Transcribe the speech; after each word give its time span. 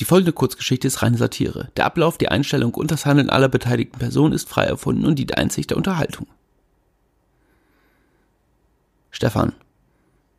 Die 0.00 0.04
folgende 0.04 0.32
Kurzgeschichte 0.32 0.86
ist 0.86 1.02
reine 1.02 1.18
Satire. 1.18 1.70
Der 1.76 1.84
Ablauf, 1.84 2.18
die 2.18 2.28
Einstellung 2.28 2.74
und 2.74 2.90
das 2.90 3.04
Handeln 3.04 3.30
aller 3.30 3.48
beteiligten 3.48 3.98
Personen 3.98 4.32
ist 4.32 4.48
frei 4.48 4.64
erfunden 4.64 5.04
und 5.04 5.18
dient 5.18 5.36
einzig 5.36 5.66
der 5.66 5.76
Unterhaltung. 5.76 6.26
Stefan. 9.10 9.52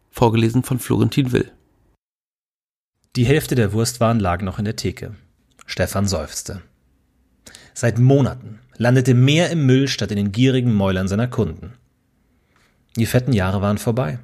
Vorgelesen 0.10 0.64
von 0.64 0.80
Florentin 0.80 1.32
Will. 1.32 1.52
Die 3.16 3.26
Hälfte 3.26 3.56
der 3.56 3.74
Wurstwaren 3.74 4.20
lag 4.20 4.41
noch 4.41 4.59
in 4.59 4.66
der 4.66 4.77
Theke. 4.77 5.16
Stefan 5.66 6.07
seufzte. 6.07 6.62
Seit 7.73 8.00
Monaten 8.00 8.60
landete 8.78 9.14
mehr 9.14 9.50
im 9.50 9.66
Müll 9.66 9.88
statt 9.88 10.12
in 10.12 10.18
den 10.18 10.32
gierigen 10.32 10.73
Mäulern 10.73 11.07
seiner 11.07 11.28
Kunden. 11.28 11.73
Die 12.96 13.05
fetten 13.05 13.34
Jahre 13.34 13.62
waren 13.62 13.78
vorbei. 13.78 14.20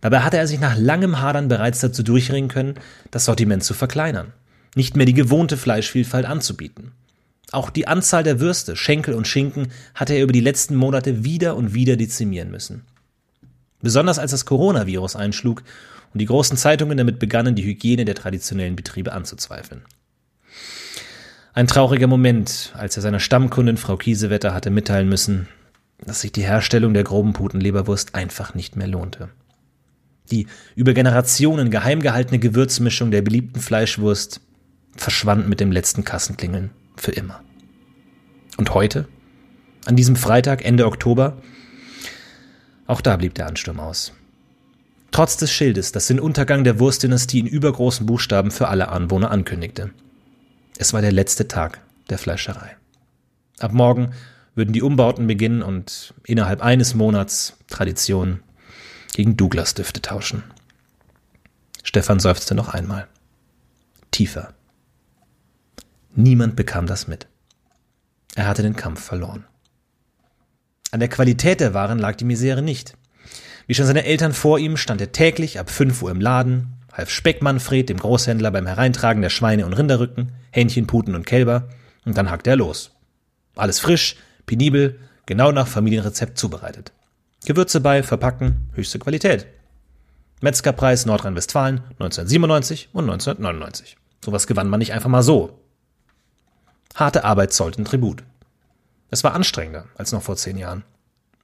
Dabei 0.00 0.20
hatte 0.20 0.36
er 0.36 0.46
sich 0.46 0.60
nach 0.60 0.76
langem 0.76 1.20
Hadern 1.20 1.48
bereits 1.48 1.80
dazu 1.80 2.02
durchringen 2.02 2.48
können, 2.48 2.74
das 3.10 3.24
Sortiment 3.24 3.64
zu 3.64 3.74
verkleinern, 3.74 4.32
nicht 4.74 4.96
mehr 4.96 5.06
die 5.06 5.14
gewohnte 5.14 5.56
Fleischvielfalt 5.56 6.26
anzubieten. 6.26 6.92
Auch 7.52 7.70
die 7.70 7.86
Anzahl 7.86 8.22
der 8.22 8.40
Würste, 8.40 8.76
Schenkel 8.76 9.14
und 9.14 9.28
Schinken 9.28 9.68
hatte 9.94 10.14
er 10.14 10.22
über 10.22 10.32
die 10.32 10.40
letzten 10.40 10.74
Monate 10.74 11.24
wieder 11.24 11.56
und 11.56 11.74
wieder 11.74 11.96
dezimieren 11.96 12.50
müssen. 12.50 12.82
Besonders 13.82 14.18
als 14.18 14.32
das 14.32 14.46
Coronavirus 14.46 15.16
einschlug 15.16 15.62
und 16.12 16.18
die 16.18 16.26
großen 16.26 16.56
Zeitungen 16.56 16.98
damit 16.98 17.18
begannen, 17.18 17.54
die 17.54 17.64
Hygiene 17.64 18.04
der 18.04 18.14
traditionellen 18.14 18.74
Betriebe 18.74 19.12
anzuzweifeln. 19.12 19.82
Ein 21.52 21.68
trauriger 21.68 22.06
Moment, 22.06 22.72
als 22.76 22.96
er 22.96 23.02
seiner 23.02 23.20
Stammkundin 23.20 23.76
Frau 23.76 23.96
Kiesewetter 23.96 24.52
hatte 24.52 24.70
mitteilen 24.70 25.08
müssen, 25.08 25.48
dass 26.04 26.20
sich 26.20 26.32
die 26.32 26.42
Herstellung 26.42 26.92
der 26.92 27.04
groben 27.04 27.32
Putenleberwurst 27.32 28.14
einfach 28.14 28.54
nicht 28.54 28.76
mehr 28.76 28.88
lohnte. 28.88 29.30
Die 30.30 30.46
über 30.74 30.92
Generationen 30.92 31.70
geheim 31.70 32.00
gehaltene 32.00 32.38
Gewürzmischung 32.38 33.10
der 33.10 33.22
beliebten 33.22 33.60
Fleischwurst 33.60 34.40
verschwand 34.96 35.48
mit 35.48 35.60
dem 35.60 35.72
letzten 35.72 36.04
Kassenklingeln 36.04 36.70
für 36.96 37.12
immer. 37.12 37.42
Und 38.56 38.74
heute, 38.74 39.08
an 39.84 39.96
diesem 39.96 40.16
Freitag 40.16 40.64
Ende 40.64 40.86
Oktober, 40.86 41.36
auch 42.86 43.00
da 43.00 43.16
blieb 43.16 43.34
der 43.34 43.46
Ansturm 43.46 43.80
aus. 43.80 44.12
Trotz 45.10 45.36
des 45.36 45.52
Schildes, 45.52 45.92
das 45.92 46.06
den 46.06 46.20
Untergang 46.20 46.64
der 46.64 46.78
Wurstdynastie 46.78 47.40
in 47.40 47.46
übergroßen 47.46 48.06
Buchstaben 48.06 48.50
für 48.50 48.68
alle 48.68 48.88
Anwohner 48.88 49.30
ankündigte. 49.30 49.90
Es 50.78 50.92
war 50.92 51.00
der 51.00 51.12
letzte 51.12 51.48
Tag 51.48 51.80
der 52.10 52.18
Fleischerei. 52.18 52.76
Ab 53.58 53.72
morgen 53.72 54.10
würden 54.54 54.72
die 54.72 54.82
Umbauten 54.82 55.26
beginnen 55.26 55.62
und 55.62 56.14
innerhalb 56.24 56.62
eines 56.62 56.94
Monats 56.94 57.56
Tradition 57.68 58.40
gegen 59.14 59.36
Douglas-Düfte 59.36 60.02
tauschen. 60.02 60.44
Stefan 61.82 62.20
seufzte 62.20 62.54
noch 62.54 62.68
einmal. 62.68 63.08
Tiefer. 64.10 64.54
Niemand 66.14 66.56
bekam 66.56 66.86
das 66.86 67.08
mit. 67.08 67.26
Er 68.34 68.46
hatte 68.46 68.62
den 68.62 68.76
Kampf 68.76 69.02
verloren. 69.02 69.44
An 70.90 71.00
der 71.00 71.08
Qualität 71.08 71.60
der 71.60 71.74
Waren 71.74 71.98
lag 71.98 72.16
die 72.16 72.24
Misere 72.24 72.62
nicht. 72.62 72.96
Wie 73.66 73.74
schon 73.74 73.86
seine 73.86 74.04
Eltern 74.04 74.32
vor 74.32 74.58
ihm 74.58 74.76
stand 74.76 75.00
er 75.00 75.12
täglich 75.12 75.58
ab 75.58 75.70
5 75.70 76.02
Uhr 76.02 76.10
im 76.10 76.20
Laden, 76.20 76.74
half 76.92 77.10
Speckmanfred 77.10 77.88
dem 77.88 77.98
Großhändler 77.98 78.50
beim 78.50 78.66
Hereintragen 78.66 79.22
der 79.22 79.30
Schweine 79.30 79.66
und 79.66 79.72
Rinderrücken, 79.72 80.32
Hähnchen, 80.50 80.86
Puten 80.86 81.14
und 81.14 81.26
Kälber, 81.26 81.68
und 82.04 82.16
dann 82.16 82.30
hackte 82.30 82.50
er 82.50 82.56
los. 82.56 82.92
Alles 83.56 83.80
frisch, 83.80 84.16
penibel, 84.46 85.00
genau 85.26 85.52
nach 85.52 85.66
Familienrezept 85.66 86.38
zubereitet. 86.38 86.92
Gewürze 87.46 87.80
bei, 87.80 88.02
verpacken, 88.02 88.68
höchste 88.72 88.98
Qualität. 88.98 89.46
Metzgerpreis 90.40 91.06
Nordrhein-Westfalen 91.06 91.78
1997 92.00 92.88
und 92.92 93.04
1999. 93.04 93.96
Sowas 94.24 94.48
gewann 94.48 94.68
man 94.68 94.80
nicht 94.80 94.92
einfach 94.92 95.08
mal 95.08 95.22
so. 95.22 95.60
Harte 96.96 97.22
Arbeit 97.22 97.52
zollten 97.52 97.84
Tribut. 97.84 98.24
Es 99.10 99.22
war 99.22 99.32
anstrengender 99.34 99.84
als 99.96 100.10
noch 100.10 100.22
vor 100.22 100.36
zehn 100.36 100.58
Jahren. 100.58 100.82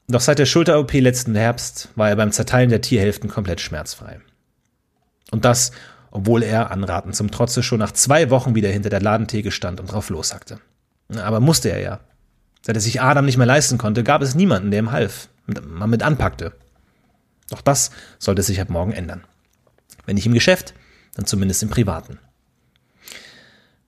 Doch 0.08 0.20
seit 0.20 0.41
der 0.41 0.46
Schulter-OP 0.46 0.92
letzten 0.94 1.36
Herbst 1.36 1.91
war 1.94 2.08
er 2.08 2.16
beim 2.16 2.32
Zerteilen 2.32 2.70
der 2.70 2.80
Tierhälften 2.80 3.30
komplett 3.30 3.60
schmerzfrei. 3.60 4.20
Und 5.30 5.44
das, 5.44 5.70
obwohl 6.10 6.42
er, 6.42 6.72
anraten 6.72 7.12
zum 7.12 7.30
Trotze, 7.30 7.62
schon 7.62 7.78
nach 7.78 7.92
zwei 7.92 8.28
Wochen 8.30 8.56
wieder 8.56 8.70
hinter 8.70 8.91
der 8.91 9.00
Ladentheke 9.00 9.52
stand 9.52 9.78
und 9.78 9.92
drauf 9.92 10.10
loshackte. 10.10 10.58
Aber 11.16 11.38
musste 11.38 11.70
er 11.70 11.80
ja. 11.80 12.00
Seit 12.60 12.76
er 12.76 12.82
sich 12.82 13.00
Adam 13.00 13.24
nicht 13.24 13.36
mehr 13.36 13.46
leisten 13.46 13.78
konnte, 13.78 14.02
gab 14.02 14.20
es 14.22 14.34
niemanden, 14.34 14.72
der 14.72 14.80
ihm 14.80 14.91
half, 14.91 15.28
man 15.47 15.91
mit 15.91 16.03
anpackte. 16.03 16.53
Doch 17.50 17.60
das 17.60 17.91
sollte 18.19 18.42
sich 18.42 18.60
ab 18.60 18.70
morgen 18.70 18.92
ändern. 18.92 19.25
Wenn 20.06 20.14
nicht 20.14 20.26
im 20.26 20.34
Geschäft, 20.34 20.75
dann 21.14 21.26
zumindest 21.26 21.62
im 21.62 21.70
Privaten. 21.70 22.19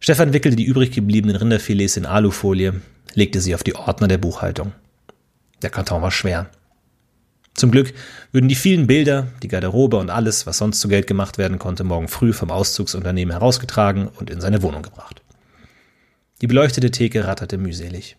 Stefan 0.00 0.32
wickelte 0.32 0.56
die 0.56 0.65
übrig 0.65 0.91
gebliebenen 0.91 1.37
Rinderfilets 1.37 1.97
in 1.97 2.04
Alufolie, 2.04 2.82
legte 3.15 3.41
sie 3.41 3.54
auf 3.54 3.62
die 3.62 3.75
Ordner 3.75 4.09
der 4.09 4.19
Buchhaltung. 4.19 4.72
Der 5.62 5.70
Karton 5.70 6.03
war 6.03 6.10
schwer. 6.10 6.50
Zum 7.54 7.71
Glück 7.71 7.94
würden 8.32 8.48
die 8.48 8.56
vielen 8.56 8.86
Bilder, 8.86 9.28
die 9.42 9.48
Garderobe 9.48 9.97
und 9.97 10.10
alles, 10.10 10.47
was 10.47 10.59
sonst 10.59 10.81
zu 10.81 10.88
Geld 10.88 11.06
gemacht 11.06 11.38
werden 11.38 11.59
konnte, 11.59 11.84
morgen 11.84 12.09
früh 12.09 12.32
vom 12.32 12.50
Auszugsunternehmen 12.50 13.32
herausgetragen 13.32 14.09
und 14.09 14.28
in 14.28 14.41
seine 14.41 14.62
Wohnung 14.62 14.82
gebracht. 14.82 15.22
Die 16.41 16.48
beleuchtete 16.48 16.91
Theke 16.91 17.26
ratterte 17.26 17.56
mühselig. 17.56 18.16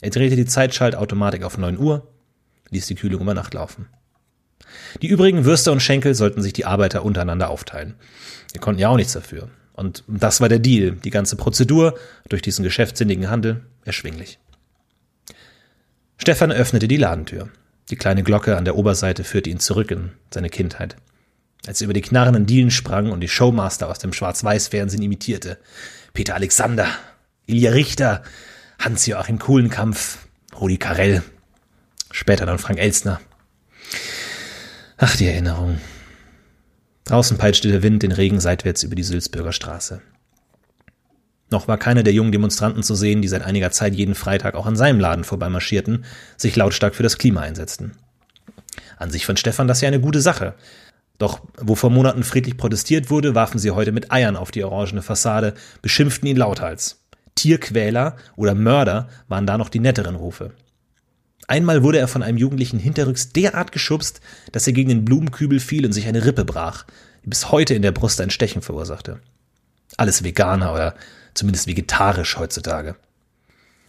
Er 0.00 0.10
drehte 0.10 0.36
die 0.36 0.46
Zeitschaltautomatik 0.46 1.44
auf 1.44 1.58
9 1.58 1.78
Uhr, 1.78 2.08
ließ 2.72 2.86
die 2.86 2.94
Kühlung 2.96 3.22
über 3.22 3.34
Nacht 3.34 3.54
laufen. 3.54 3.86
Die 5.00 5.08
übrigen 5.08 5.44
Würste 5.44 5.70
und 5.72 5.80
Schenkel 5.80 6.14
sollten 6.14 6.42
sich 6.42 6.52
die 6.52 6.64
Arbeiter 6.64 7.04
untereinander 7.04 7.50
aufteilen. 7.50 7.94
Wir 8.52 8.60
konnten 8.60 8.80
ja 8.80 8.88
auch 8.88 8.96
nichts 8.96 9.12
dafür. 9.12 9.48
Und 9.74 10.04
das 10.06 10.40
war 10.40 10.48
der 10.48 10.58
Deal, 10.58 10.92
die 10.92 11.10
ganze 11.10 11.36
Prozedur 11.36 11.98
durch 12.28 12.42
diesen 12.42 12.62
geschäftsinnigen 12.62 13.30
Handel 13.30 13.62
erschwinglich. 13.84 14.38
Stefan 16.18 16.52
öffnete 16.52 16.88
die 16.88 16.98
Ladentür. 16.98 17.48
Die 17.90 17.96
kleine 17.96 18.22
Glocke 18.22 18.56
an 18.56 18.64
der 18.64 18.76
Oberseite 18.76 19.24
führte 19.24 19.50
ihn 19.50 19.58
zurück 19.58 19.90
in 19.90 20.12
seine 20.32 20.50
Kindheit. 20.50 20.96
Als 21.66 21.80
er 21.80 21.86
über 21.86 21.94
die 21.94 22.00
knarrenden 22.00 22.46
Dielen 22.46 22.70
sprang 22.70 23.10
und 23.10 23.20
die 23.20 23.28
Showmaster 23.28 23.88
aus 23.88 23.98
dem 23.98 24.12
Schwarz-Weiß-Fernsehen 24.12 25.02
imitierte. 25.02 25.58
Peter 26.12 26.34
Alexander, 26.34 26.86
Ilja 27.46 27.72
Richter, 27.72 28.22
Hans-Joachim 28.78 29.38
Kuhlenkampf, 29.38 30.18
Rudi 30.60 30.76
Carell, 30.76 31.22
später 32.12 32.46
dann 32.46 32.58
Frank 32.58 32.78
Elstner. 32.78 33.20
Ach, 34.96 35.16
die 35.16 35.26
Erinnerung. 35.26 35.80
Draußen 37.04 37.36
peitschte 37.36 37.68
der 37.68 37.82
Wind 37.82 38.02
den 38.02 38.12
Regen 38.12 38.40
seitwärts 38.40 38.84
über 38.84 38.94
die 38.94 39.02
Sülzbürger 39.02 39.52
Straße. 39.52 40.00
Noch 41.50 41.68
war 41.68 41.76
keiner 41.76 42.02
der 42.02 42.14
jungen 42.14 42.32
Demonstranten 42.32 42.82
zu 42.82 42.94
sehen, 42.94 43.20
die 43.20 43.28
seit 43.28 43.42
einiger 43.42 43.70
Zeit 43.70 43.94
jeden 43.94 44.14
Freitag 44.14 44.54
auch 44.54 44.66
an 44.66 44.76
seinem 44.76 45.00
Laden 45.00 45.24
vorbeimarschierten, 45.24 46.04
sich 46.36 46.56
lautstark 46.56 46.94
für 46.94 47.02
das 47.02 47.18
Klima 47.18 47.40
einsetzten. 47.40 47.92
An 48.96 49.10
sich 49.10 49.26
fand 49.26 49.38
Stefan 49.38 49.68
das 49.68 49.80
ja 49.80 49.88
eine 49.88 50.00
gute 50.00 50.20
Sache. 50.20 50.54
Doch 51.18 51.40
wo 51.58 51.74
vor 51.74 51.90
Monaten 51.90 52.22
friedlich 52.22 52.56
protestiert 52.56 53.10
wurde, 53.10 53.34
warfen 53.34 53.58
sie 53.58 53.70
heute 53.70 53.92
mit 53.92 54.10
Eiern 54.10 54.36
auf 54.36 54.50
die 54.50 54.64
orangene 54.64 55.02
Fassade, 55.02 55.54
beschimpften 55.82 56.28
ihn 56.28 56.36
lauthals. 56.36 57.00
Tierquäler 57.34 58.16
oder 58.36 58.54
Mörder 58.54 59.08
waren 59.28 59.46
da 59.46 59.58
noch 59.58 59.68
die 59.68 59.80
netteren 59.80 60.16
Rufe. 60.16 60.52
Einmal 61.48 61.82
wurde 61.82 61.98
er 61.98 62.08
von 62.08 62.22
einem 62.22 62.38
Jugendlichen 62.38 62.78
hinterrücks 62.78 63.32
derart 63.32 63.72
geschubst, 63.72 64.20
dass 64.52 64.66
er 64.66 64.72
gegen 64.72 64.88
den 64.88 65.04
Blumenkübel 65.04 65.60
fiel 65.60 65.84
und 65.84 65.92
sich 65.92 66.06
eine 66.06 66.24
Rippe 66.24 66.44
brach, 66.44 66.84
die 67.24 67.28
bis 67.28 67.50
heute 67.50 67.74
in 67.74 67.82
der 67.82 67.92
Brust 67.92 68.20
ein 68.20 68.30
Stechen 68.30 68.62
verursachte. 68.62 69.20
Alles 69.96 70.24
Veganer 70.24 70.72
oder 70.72 70.94
zumindest 71.34 71.66
vegetarisch 71.66 72.36
heutzutage. 72.36 72.96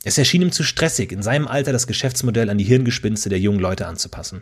Es 0.03 0.17
erschien 0.17 0.41
ihm 0.41 0.51
zu 0.51 0.63
stressig, 0.63 1.11
in 1.11 1.23
seinem 1.23 1.47
Alter 1.47 1.71
das 1.71 1.87
Geschäftsmodell 1.87 2.49
an 2.49 2.57
die 2.57 2.65
Hirngespinste 2.65 3.29
der 3.29 3.39
jungen 3.39 3.59
Leute 3.59 3.87
anzupassen. 3.87 4.41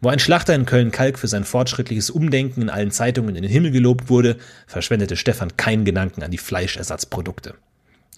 Wo 0.00 0.08
ein 0.08 0.18
Schlachter 0.18 0.54
in 0.54 0.66
Köln-Kalk 0.66 1.18
für 1.18 1.28
sein 1.28 1.44
fortschrittliches 1.44 2.10
Umdenken 2.10 2.62
in 2.62 2.70
allen 2.70 2.90
Zeitungen 2.90 3.36
in 3.36 3.42
den 3.42 3.50
Himmel 3.50 3.70
gelobt 3.70 4.10
wurde, 4.10 4.36
verschwendete 4.66 5.16
Stefan 5.16 5.56
keinen 5.56 5.84
Gedanken 5.84 6.22
an 6.22 6.30
die 6.30 6.38
Fleischersatzprodukte. 6.38 7.54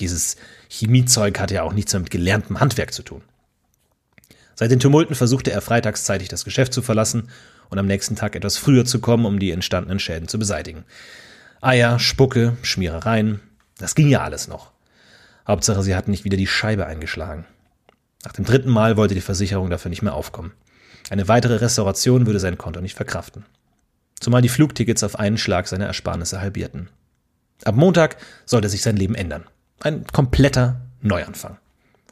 Dieses 0.01 0.37
Chemiezeug 0.69 1.39
hatte 1.39 1.55
ja 1.55 1.63
auch 1.63 1.73
nichts 1.73 1.93
mehr 1.93 2.01
mit 2.01 2.11
gelerntem 2.11 2.61
Handwerk 2.61 2.93
zu 2.93 3.03
tun. 3.03 3.23
Seit 4.59 4.73
den 4.73 4.81
Tumulten 4.81 5.15
versuchte 5.15 5.53
er 5.53 5.61
freitagszeitig 5.61 6.27
das 6.27 6.45
Geschäft 6.45 6.73
zu 6.73 6.83
verlassen 6.83 7.29
und 7.71 7.79
am 7.79 7.87
nächsten 7.87 8.17
Tag 8.17 8.35
etwas 8.35 8.57
früher 8.57 8.85
zu 8.85 8.99
kommen, 8.99 9.25
um 9.25 9.39
die 9.39 9.53
entstandenen 9.53 10.01
Schäden 10.01 10.27
zu 10.27 10.37
beseitigen. 10.37 10.85
Eier, 11.61 12.01
Spucke, 12.01 12.57
Schmierereien, 12.63 13.39
das 13.79 13.95
ging 13.95 14.09
ja 14.09 14.23
alles 14.23 14.49
noch. 14.49 14.73
Hauptsache, 15.47 15.85
sie 15.85 15.95
hatten 15.95 16.11
nicht 16.11 16.25
wieder 16.25 16.37
die 16.37 16.49
Scheibe 16.49 16.87
eingeschlagen. 16.87 17.45
Nach 18.25 18.33
dem 18.33 18.45
dritten 18.45 18.71
Mal 18.71 18.97
wollte 18.97 19.15
die 19.15 19.21
Versicherung 19.21 19.71
dafür 19.71 19.91
nicht 19.91 20.03
mehr 20.03 20.15
aufkommen. 20.15 20.51
Eine 21.09 21.29
weitere 21.29 21.55
Restauration 21.55 22.27
würde 22.27 22.41
sein 22.41 22.59
Konto 22.59 22.81
nicht 22.81 22.97
verkraften. 22.97 23.45
Zumal 24.19 24.43
die 24.43 24.49
Flugtickets 24.49 25.05
auf 25.05 25.21
einen 25.21 25.39
Schlag 25.39 25.69
seine 25.69 25.85
Ersparnisse 25.85 26.41
halbierten. 26.41 26.89
Ab 27.63 27.77
Montag 27.77 28.17
sollte 28.45 28.69
sich 28.69 28.83
sein 28.83 28.97
Leben 28.97 29.15
ändern. 29.15 29.45
Ein 29.79 30.05
kompletter 30.09 30.81
Neuanfang. 31.01 31.59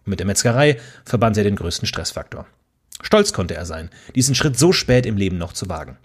Mit 0.07 0.21
der 0.21 0.27
Metzgerei 0.27 0.79
verband 1.05 1.37
er 1.37 1.45
den 1.45 1.57
größten 1.57 1.87
Stressfaktor. 1.87 2.47
Stolz 3.03 3.33
konnte 3.33 3.55
er 3.55 3.67
sein, 3.67 3.91
diesen 4.15 4.35
Schritt 4.35 4.59
so 4.59 4.73
spät 4.73 5.05
im 5.05 5.17
Leben 5.17 5.37
noch 5.37 5.53
zu 5.53 5.69
wagen. 5.69 5.99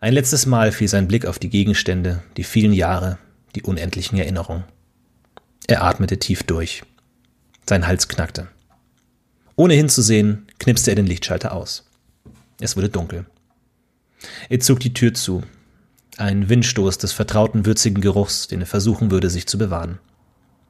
Ein 0.00 0.14
letztes 0.14 0.46
Mal 0.46 0.72
fiel 0.72 0.88
sein 0.88 1.06
Blick 1.06 1.26
auf 1.26 1.38
die 1.38 1.50
Gegenstände, 1.50 2.22
die 2.38 2.42
vielen 2.42 2.72
Jahre, 2.72 3.18
die 3.54 3.62
unendlichen 3.62 4.18
Erinnerungen. 4.18 4.64
Er 5.66 5.84
atmete 5.84 6.18
tief 6.18 6.42
durch. 6.42 6.82
Sein 7.68 7.86
Hals 7.86 8.08
knackte. 8.08 8.48
Ohne 9.56 9.74
hinzusehen, 9.74 10.46
knipste 10.58 10.90
er 10.90 10.96
den 10.96 11.06
Lichtschalter 11.06 11.52
aus. 11.52 11.86
Es 12.60 12.76
wurde 12.76 12.88
dunkel. 12.88 13.26
Er 14.48 14.60
zog 14.60 14.80
die 14.80 14.94
Tür 14.94 15.12
zu. 15.12 15.42
Ein 16.16 16.48
Windstoß 16.48 16.96
des 16.96 17.12
vertrauten 17.12 17.66
würzigen 17.66 18.00
Geruchs, 18.00 18.48
den 18.48 18.60
er 18.60 18.66
versuchen 18.66 19.10
würde, 19.10 19.28
sich 19.28 19.46
zu 19.46 19.58
bewahren. 19.58 19.98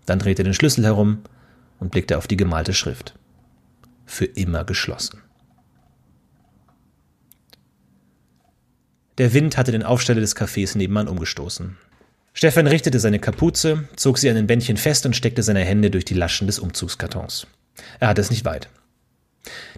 Dann 0.06 0.18
drehte 0.18 0.42
er 0.42 0.44
den 0.44 0.54
Schlüssel 0.54 0.84
herum 0.84 1.22
und 1.80 1.90
blickte 1.90 2.18
auf 2.18 2.28
die 2.28 2.36
gemalte 2.36 2.74
Schrift. 2.74 3.14
Für 4.06 4.26
immer 4.26 4.64
geschlossen. 4.64 5.22
Der 9.18 9.34
Wind 9.34 9.56
hatte 9.56 9.72
den 9.72 9.82
Aufsteller 9.82 10.20
des 10.20 10.36
Cafés 10.36 10.78
nebenan 10.78 11.08
umgestoßen. 11.08 11.76
Stefan 12.32 12.66
richtete 12.66 13.00
seine 13.00 13.18
Kapuze, 13.18 13.88
zog 13.96 14.18
sie 14.18 14.30
an 14.30 14.36
den 14.36 14.46
Bändchen 14.46 14.76
fest 14.76 15.04
und 15.04 15.16
steckte 15.16 15.42
seine 15.42 15.60
Hände 15.60 15.90
durch 15.90 16.04
die 16.04 16.14
Laschen 16.14 16.46
des 16.46 16.58
Umzugskartons. 16.58 17.46
Er 17.98 18.08
hatte 18.08 18.20
es 18.20 18.30
nicht 18.30 18.44
weit. 18.44 18.68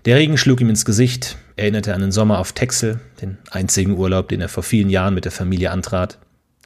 Der 0.05 0.17
Regen 0.17 0.37
schlug 0.37 0.61
ihm 0.61 0.69
ins 0.69 0.85
Gesicht, 0.85 1.39
erinnerte 1.57 1.95
an 1.95 2.01
den 2.01 2.13
Sommer 2.13 2.39
auf 2.39 2.53
Texel, 2.53 3.01
den 3.21 3.39
einzigen 3.51 3.97
Urlaub, 3.97 4.29
den 4.29 4.41
er 4.41 4.49
vor 4.49 4.63
vielen 4.63 4.91
Jahren 4.91 5.15
mit 5.15 5.25
der 5.25 5.33
Familie 5.33 5.71
antrat. 5.71 6.19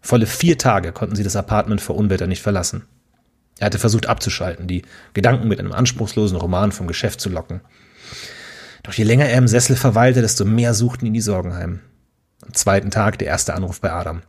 Volle 0.02 0.26
vier 0.26 0.58
Tage 0.58 0.92
konnten 0.92 1.16
sie 1.16 1.24
das 1.24 1.36
Apartment 1.36 1.80
vor 1.80 1.96
Unwetter 1.96 2.26
nicht 2.26 2.42
verlassen. 2.42 2.82
Er 3.58 3.66
hatte 3.66 3.78
versucht 3.78 4.06
abzuschalten, 4.06 4.66
die 4.66 4.82
Gedanken 5.14 5.48
mit 5.48 5.58
einem 5.58 5.72
anspruchslosen 5.72 6.36
Roman 6.36 6.72
vom 6.72 6.86
Geschäft 6.86 7.20
zu 7.20 7.28
locken. 7.28 7.60
Doch 8.82 8.92
je 8.92 9.04
länger 9.04 9.26
er 9.26 9.38
im 9.38 9.48
Sessel 9.48 9.76
verweilte, 9.76 10.20
desto 10.20 10.44
mehr 10.44 10.74
suchten 10.74 11.06
ihn 11.06 11.14
die 11.14 11.20
Sorgen 11.20 11.54
heim. 11.54 11.80
Am 12.44 12.54
zweiten 12.54 12.90
Tag 12.90 13.18
der 13.18 13.28
erste 13.28 13.54
Anruf 13.54 13.80
bei 13.80 13.90
Adam. 13.90 14.22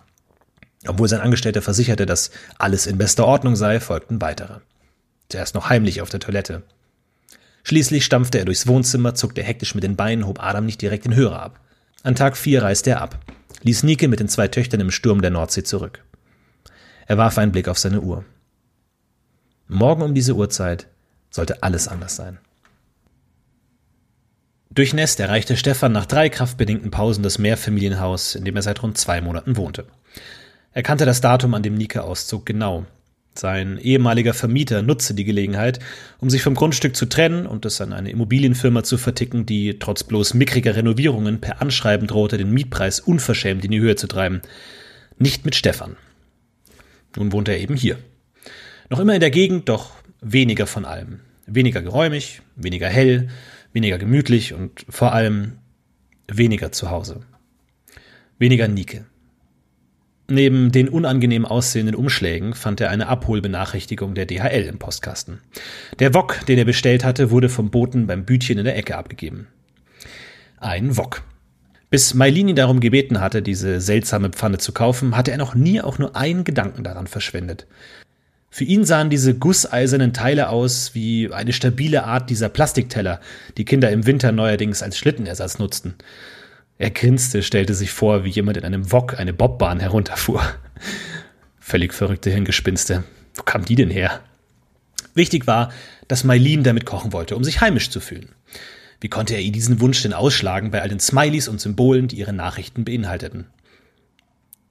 Obwohl 0.88 1.08
sein 1.10 1.22
Angestellter 1.22 1.62
versicherte, 1.62 2.06
dass 2.06 2.32
alles 2.58 2.88
in 2.88 2.98
bester 2.98 3.26
Ordnung 3.26 3.56
sei, 3.56 3.80
folgten 3.80 4.22
weitere. 4.22 4.62
Zuerst 5.30 5.56
noch 5.56 5.70
heimlich 5.70 6.02
auf 6.02 6.10
der 6.10 6.22
Toilette. 6.22 6.64
Schließlich 7.64 8.06
stampfte 8.06 8.40
er 8.40 8.46
durchs 8.46 8.66
Wohnzimmer, 8.66 9.14
zuckte 9.14 9.44
hektisch 9.44 9.76
mit 9.76 9.84
den 9.84 9.98
Beinen, 9.98 10.26
hob 10.26 10.42
Adam 10.42 10.66
nicht 10.66 10.82
direkt 10.82 11.04
den 11.04 11.16
Hörer 11.16 11.42
ab. 11.42 11.60
An 12.02 12.16
Tag 12.16 12.38
vier 12.38 12.64
reiste 12.64 12.92
er 12.92 13.02
ab, 13.02 13.20
ließ 13.64 13.84
Nike 13.84 14.08
mit 14.08 14.22
den 14.22 14.30
zwei 14.30 14.48
Töchtern 14.48 14.80
im 14.80 14.92
Sturm 14.92 15.22
der 15.22 15.32
Nordsee 15.32 15.64
zurück. 15.64 16.04
Er 17.08 17.18
warf 17.18 17.38
einen 17.38 17.52
Blick 17.52 17.68
auf 17.68 17.78
seine 17.78 18.00
Uhr. 18.00 18.24
Morgen 19.68 20.02
um 20.02 20.14
diese 20.14 20.36
Uhrzeit 20.36 20.88
sollte 21.30 21.62
alles 21.64 21.88
anders 21.88 22.16
sein. 22.16 22.40
Durchnässt 24.70 25.20
erreichte 25.20 25.58
Stefan 25.58 25.92
nach 25.92 26.06
drei 26.06 26.30
kraftbedingten 26.30 26.92
Pausen 26.92 27.24
das 27.24 27.40
Mehrfamilienhaus, 27.40 28.36
in 28.36 28.46
dem 28.46 28.56
er 28.56 28.62
seit 28.62 28.84
rund 28.84 28.98
zwei 28.98 29.22
Monaten 29.22 29.58
wohnte. 29.58 29.86
Er 30.72 30.84
kannte 30.84 31.06
das 31.06 31.20
Datum, 31.20 31.54
an 31.54 31.64
dem 31.64 31.74
Nike 31.74 31.98
auszog, 31.98 32.46
genau. 32.46 32.86
Sein 33.34 33.78
ehemaliger 33.78 34.34
Vermieter 34.34 34.82
nutzte 34.82 35.14
die 35.14 35.24
Gelegenheit, 35.24 35.80
um 36.20 36.30
sich 36.30 36.42
vom 36.42 36.56
Grundstück 36.56 36.96
zu 36.96 37.08
trennen 37.08 37.46
und 37.46 37.66
es 37.66 37.82
an 37.82 37.94
eine 37.94 38.12
Immobilienfirma 38.12 38.84
zu 38.84 38.98
verticken, 38.98 39.46
die 39.46 39.80
trotz 39.80 40.04
bloß 40.04 40.34
mickriger 40.34 40.76
Renovierungen 40.76 41.42
per 41.42 41.62
Anschreiben 41.62 42.08
drohte, 42.08 42.38
den 42.38 42.52
Mietpreis 42.52 43.00
unverschämt 43.00 43.66
in 43.66 43.72
die 43.72 43.80
Höhe 43.80 43.96
zu 43.96 44.08
treiben. 44.08 44.42
Nicht 45.18 45.46
mit 45.46 45.56
Stefan. 45.56 45.98
Nun 47.16 47.32
wohnt 47.32 47.48
er 47.48 47.60
eben 47.60 47.76
hier. 47.76 47.98
Noch 48.90 49.00
immer 49.00 49.14
in 49.14 49.20
der 49.20 49.32
Gegend, 49.32 49.70
doch 49.70 49.92
weniger 50.22 50.68
von 50.68 50.86
allem. 50.86 51.20
Weniger 51.46 51.82
geräumig, 51.82 52.42
weniger 52.56 52.88
hell, 52.88 53.30
weniger 53.74 53.98
gemütlich 53.98 54.54
und 54.54 54.86
vor 54.90 55.14
allem 55.14 55.60
weniger 56.28 56.72
zu 56.72 56.90
Hause. 56.90 57.22
Weniger 58.40 58.68
Nike. 58.68 59.04
Neben 60.30 60.74
den 60.74 60.90
unangenehm 60.90 61.46
aussehenden 61.46 61.96
Umschlägen 61.96 62.54
fand 62.54 62.82
er 62.82 62.90
eine 62.90 63.08
Abholbenachrichtigung 63.08 64.14
der 64.14 64.26
DHL 64.26 64.64
im 64.64 64.78
Postkasten. 64.78 65.40
Der 66.00 66.14
Wok, 66.14 66.46
den 66.48 66.58
er 66.58 66.66
bestellt 66.66 67.06
hatte, 67.06 67.32
wurde 67.32 67.48
vom 67.48 67.70
Boten 67.72 68.08
beim 68.08 68.26
Bütchen 68.26 68.58
in 68.58 68.66
der 68.66 68.76
Ecke 68.76 68.98
abgegeben. 68.98 69.48
Ein 70.58 70.98
Wok. 70.98 71.24
Bis 71.90 72.14
Mailini 72.14 72.54
darum 72.54 72.82
gebeten 72.82 73.22
hatte, 73.22 73.42
diese 73.42 73.80
seltsame 73.80 74.30
Pfanne 74.30 74.58
zu 74.58 74.74
kaufen, 74.74 75.16
hatte 75.16 75.32
er 75.32 75.38
noch 75.38 75.56
nie 75.56 75.80
auch 75.80 75.98
nur 75.98 76.18
einen 76.18 76.44
Gedanken 76.44 76.84
daran 76.84 77.08
verschwendet. 77.08 77.66
Für 78.50 78.64
ihn 78.64 78.86
sahen 78.86 79.10
diese 79.10 79.36
gusseisernen 79.36 80.14
Teile 80.14 80.50
aus 80.50 80.96
wie 80.96 81.32
eine 81.32 81.54
stabile 81.54 82.06
Art 82.06 82.30
dieser 82.30 82.50
Plastikteller, 82.50 83.20
die 83.58 83.66
Kinder 83.66 83.92
im 83.92 84.06
Winter 84.06 84.32
neuerdings 84.32 84.82
als 84.82 84.98
Schlittenersatz 84.98 85.60
nutzten. 85.60 85.96
Er 86.78 86.92
grinste, 86.92 87.44
stellte 87.44 87.74
sich 87.74 87.92
vor, 87.92 88.24
wie 88.24 88.30
jemand 88.30 88.58
in 88.58 88.64
einem 88.64 88.92
Wok 88.92 89.20
eine 89.20 89.34
Bobbahn 89.34 89.80
herunterfuhr. 89.80 90.42
Völlig 91.60 91.94
verrückte 91.94 92.30
Hirngespinste. 92.30 93.04
Wo 93.36 93.44
kam 93.44 93.66
die 93.66 93.76
denn 93.76 93.90
her? 93.90 94.22
Wichtig 95.14 95.48
war, 95.48 95.72
dass 96.08 96.24
Mailin 96.24 96.64
damit 96.64 96.86
kochen 96.86 97.12
wollte, 97.12 97.36
um 97.36 97.44
sich 97.44 97.62
heimisch 97.62 97.90
zu 97.90 98.00
fühlen. 98.00 98.30
Wie 99.02 99.10
konnte 99.10 99.34
er 99.34 99.42
ihr 99.42 99.52
diesen 99.52 99.82
Wunsch 99.82 100.02
denn 100.02 100.14
ausschlagen 100.14 100.72
bei 100.72 100.82
all 100.82 100.90
den 100.90 101.00
Smileys 101.00 101.48
und 101.48 101.60
Symbolen, 101.60 102.08
die 102.08 102.18
ihre 102.18 102.34
Nachrichten 102.34 102.86
beinhalteten? 102.86 103.46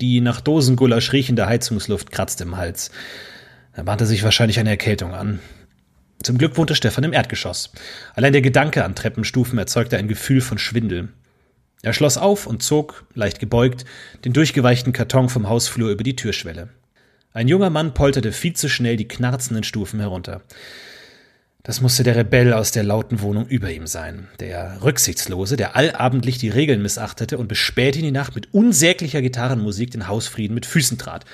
Die 0.01 0.21
nach 0.21 0.41
Dosengulasch 0.41 1.13
riechende 1.13 1.47
Heizungsluft 1.47 2.13
kratzte 2.13 2.45
im 2.45 2.57
Hals. 2.57 2.91
Er 3.77 3.85
bahnte 3.85 4.07
sich 4.07 4.25
wahrscheinlich 4.25 4.59
eine 4.59 4.71
Erkältung 4.71 5.15
an. 5.15 5.39
Zum 6.23 6.39
Glück 6.39 6.57
wohnte 6.57 6.75
Stefan 6.75 7.05
im 7.05 7.13
Erdgeschoss. 7.13 7.71
Allein 8.15 8.33
der 8.33 8.41
Gedanke 8.41 8.85
an 8.85 8.95
Treppenstufen 8.95 9.59
erzeugte 9.59 9.99
ein 9.99 10.09
Gefühl 10.09 10.41
von 10.41 10.57
Schwindel. 10.57 11.11
Er 11.83 11.93
schloss 11.93 12.17
auf 12.17 12.47
und 12.47 12.63
zog, 12.63 13.05
leicht 13.15 13.39
gebeugt, 13.39 13.85
den 14.25 14.33
durchgeweichten 14.33 14.95
Karton 14.95 15.29
vom 15.29 15.49
Hausflur 15.49 15.91
über 15.91 16.03
die 16.03 16.17
Türschwelle. 16.17 16.71
Ein 17.35 17.49
junger 17.49 17.69
Mann 17.69 17.93
polterte 17.93 18.33
viel 18.33 18.55
zu 18.55 18.71
schnell 18.71 18.97
die 18.97 19.09
knarzenden 19.09 19.63
Stufen 19.63 20.01
herunter. 20.01 20.41
Das 21.63 21.83
musste 21.83 22.03
der 22.03 22.17
Rebell 22.17 22.55
aus 22.55 22.71
der 22.71 22.83
lauten 22.83 23.21
Wohnung 23.21 23.47
über 23.47 23.71
ihm 23.71 23.87
sein. 23.87 24.29
Der 24.41 24.83
Rücksichtslose, 24.83 25.57
der 25.59 25.77
allabendlich 25.77 26.39
die 26.39 26.49
Regeln 26.49 26.81
missachtete 26.81 27.37
und 27.37 27.49
bis 27.49 27.59
spät 27.59 27.95
in 27.97 28.03
die 28.03 28.11
Nacht 28.11 28.35
mit 28.35 28.55
unsäglicher 28.55 29.21
Gitarrenmusik 29.21 29.91
den 29.91 30.09
Hausfrieden 30.09 30.55
mit 30.55 30.65
Füßen 30.65 30.97
trat. 30.97 31.27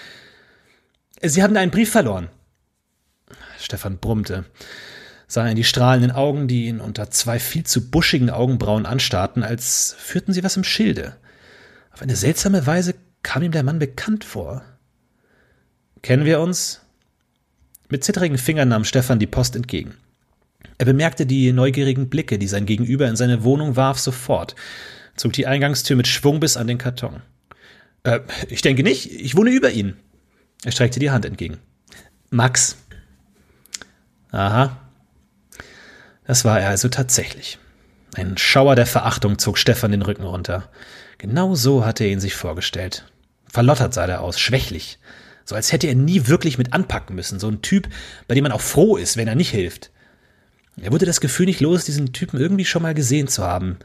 Sie 1.24 1.42
haben 1.42 1.56
einen 1.56 1.70
Brief 1.70 1.90
verloren. 1.90 2.28
Stefan 3.58 3.98
brummte, 3.98 4.44
sah 5.28 5.46
in 5.46 5.56
die 5.56 5.64
strahlenden 5.64 6.10
Augen, 6.10 6.48
die 6.48 6.66
ihn 6.66 6.80
unter 6.80 7.10
zwei 7.10 7.38
viel 7.38 7.64
zu 7.64 7.90
buschigen 7.90 8.28
Augenbrauen 8.28 8.86
anstarrten, 8.86 9.42
als 9.42 9.94
führten 9.98 10.32
sie 10.32 10.42
was 10.42 10.56
im 10.56 10.64
Schilde. 10.64 11.16
Auf 11.92 12.02
eine 12.02 12.16
seltsame 12.16 12.66
Weise 12.66 12.94
kam 13.22 13.42
ihm 13.42 13.52
der 13.52 13.62
Mann 13.62 13.78
bekannt 13.78 14.24
vor. 14.24 14.64
Kennen 16.02 16.24
wir 16.24 16.40
uns? 16.40 16.80
Mit 17.88 18.02
zittrigen 18.02 18.38
Fingern 18.38 18.68
nahm 18.68 18.84
Stefan 18.84 19.20
die 19.20 19.26
Post 19.26 19.54
entgegen. 19.54 19.94
Er 20.78 20.86
bemerkte 20.86 21.26
die 21.26 21.52
neugierigen 21.52 22.08
Blicke, 22.08 22.38
die 22.38 22.48
sein 22.48 22.66
Gegenüber 22.66 23.06
in 23.06 23.16
seine 23.16 23.44
Wohnung 23.44 23.76
warf, 23.76 24.00
sofort, 24.00 24.56
zog 25.14 25.32
die 25.34 25.46
Eingangstür 25.46 25.96
mit 25.96 26.08
Schwung 26.08 26.40
bis 26.40 26.56
an 26.56 26.66
den 26.66 26.78
Karton. 26.78 27.22
Äh, 28.02 28.20
ich 28.48 28.62
denke 28.62 28.82
nicht, 28.82 29.12
ich 29.12 29.36
wohne 29.36 29.50
über 29.50 29.70
Ihnen. 29.70 29.96
Er 30.64 30.72
streckte 30.72 31.00
die 31.00 31.10
Hand 31.10 31.24
entgegen. 31.24 31.58
Max. 32.30 32.76
Aha. 34.30 34.78
Das 36.26 36.44
war 36.44 36.60
er 36.60 36.70
also 36.70 36.88
tatsächlich. 36.88 37.58
Ein 38.14 38.36
Schauer 38.38 38.76
der 38.76 38.86
Verachtung 38.86 39.38
zog 39.38 39.58
Stefan 39.58 39.90
den 39.90 40.02
Rücken 40.02 40.24
runter. 40.24 40.68
Genau 41.18 41.54
so 41.54 41.84
hatte 41.84 42.04
er 42.04 42.10
ihn 42.10 42.20
sich 42.20 42.34
vorgestellt. 42.34 43.04
Verlottert 43.48 43.94
sah 43.94 44.06
er 44.06 44.20
aus, 44.20 44.38
schwächlich. 44.38 44.98
So 45.44 45.54
als 45.54 45.72
hätte 45.72 45.88
er 45.88 45.94
nie 45.94 46.26
wirklich 46.28 46.58
mit 46.58 46.72
anpacken 46.72 47.16
müssen. 47.16 47.40
So 47.40 47.48
ein 47.48 47.62
Typ, 47.62 47.88
bei 48.28 48.34
dem 48.34 48.44
man 48.44 48.52
auch 48.52 48.60
froh 48.60 48.96
ist, 48.96 49.16
wenn 49.16 49.28
er 49.28 49.34
nicht 49.34 49.50
hilft. 49.50 49.90
Er 50.80 50.92
wurde 50.92 51.06
das 51.06 51.20
Gefühl 51.20 51.46
nicht 51.46 51.60
los, 51.60 51.84
diesen 51.84 52.12
Typen 52.12 52.40
irgendwie 52.40 52.64
schon 52.64 52.82
mal 52.82 52.94
gesehen 52.94 53.28
zu 53.28 53.44
haben. 53.44 53.78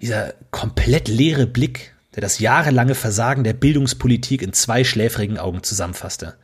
Dieser 0.00 0.34
komplett 0.50 1.08
leere 1.08 1.46
Blick, 1.46 1.94
der 2.16 2.22
das 2.22 2.38
jahrelange 2.38 2.94
Versagen 2.94 3.44
der 3.44 3.52
Bildungspolitik 3.52 4.42
in 4.42 4.52
zwei 4.52 4.82
schläfrigen 4.84 5.38
Augen 5.38 5.62
zusammenfasste. 5.62 6.36